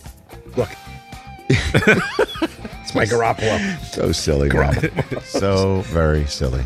[0.56, 0.70] Look.
[1.50, 3.80] it's my Garoppolo.
[3.86, 5.22] So silly, man.
[5.24, 6.64] so very silly.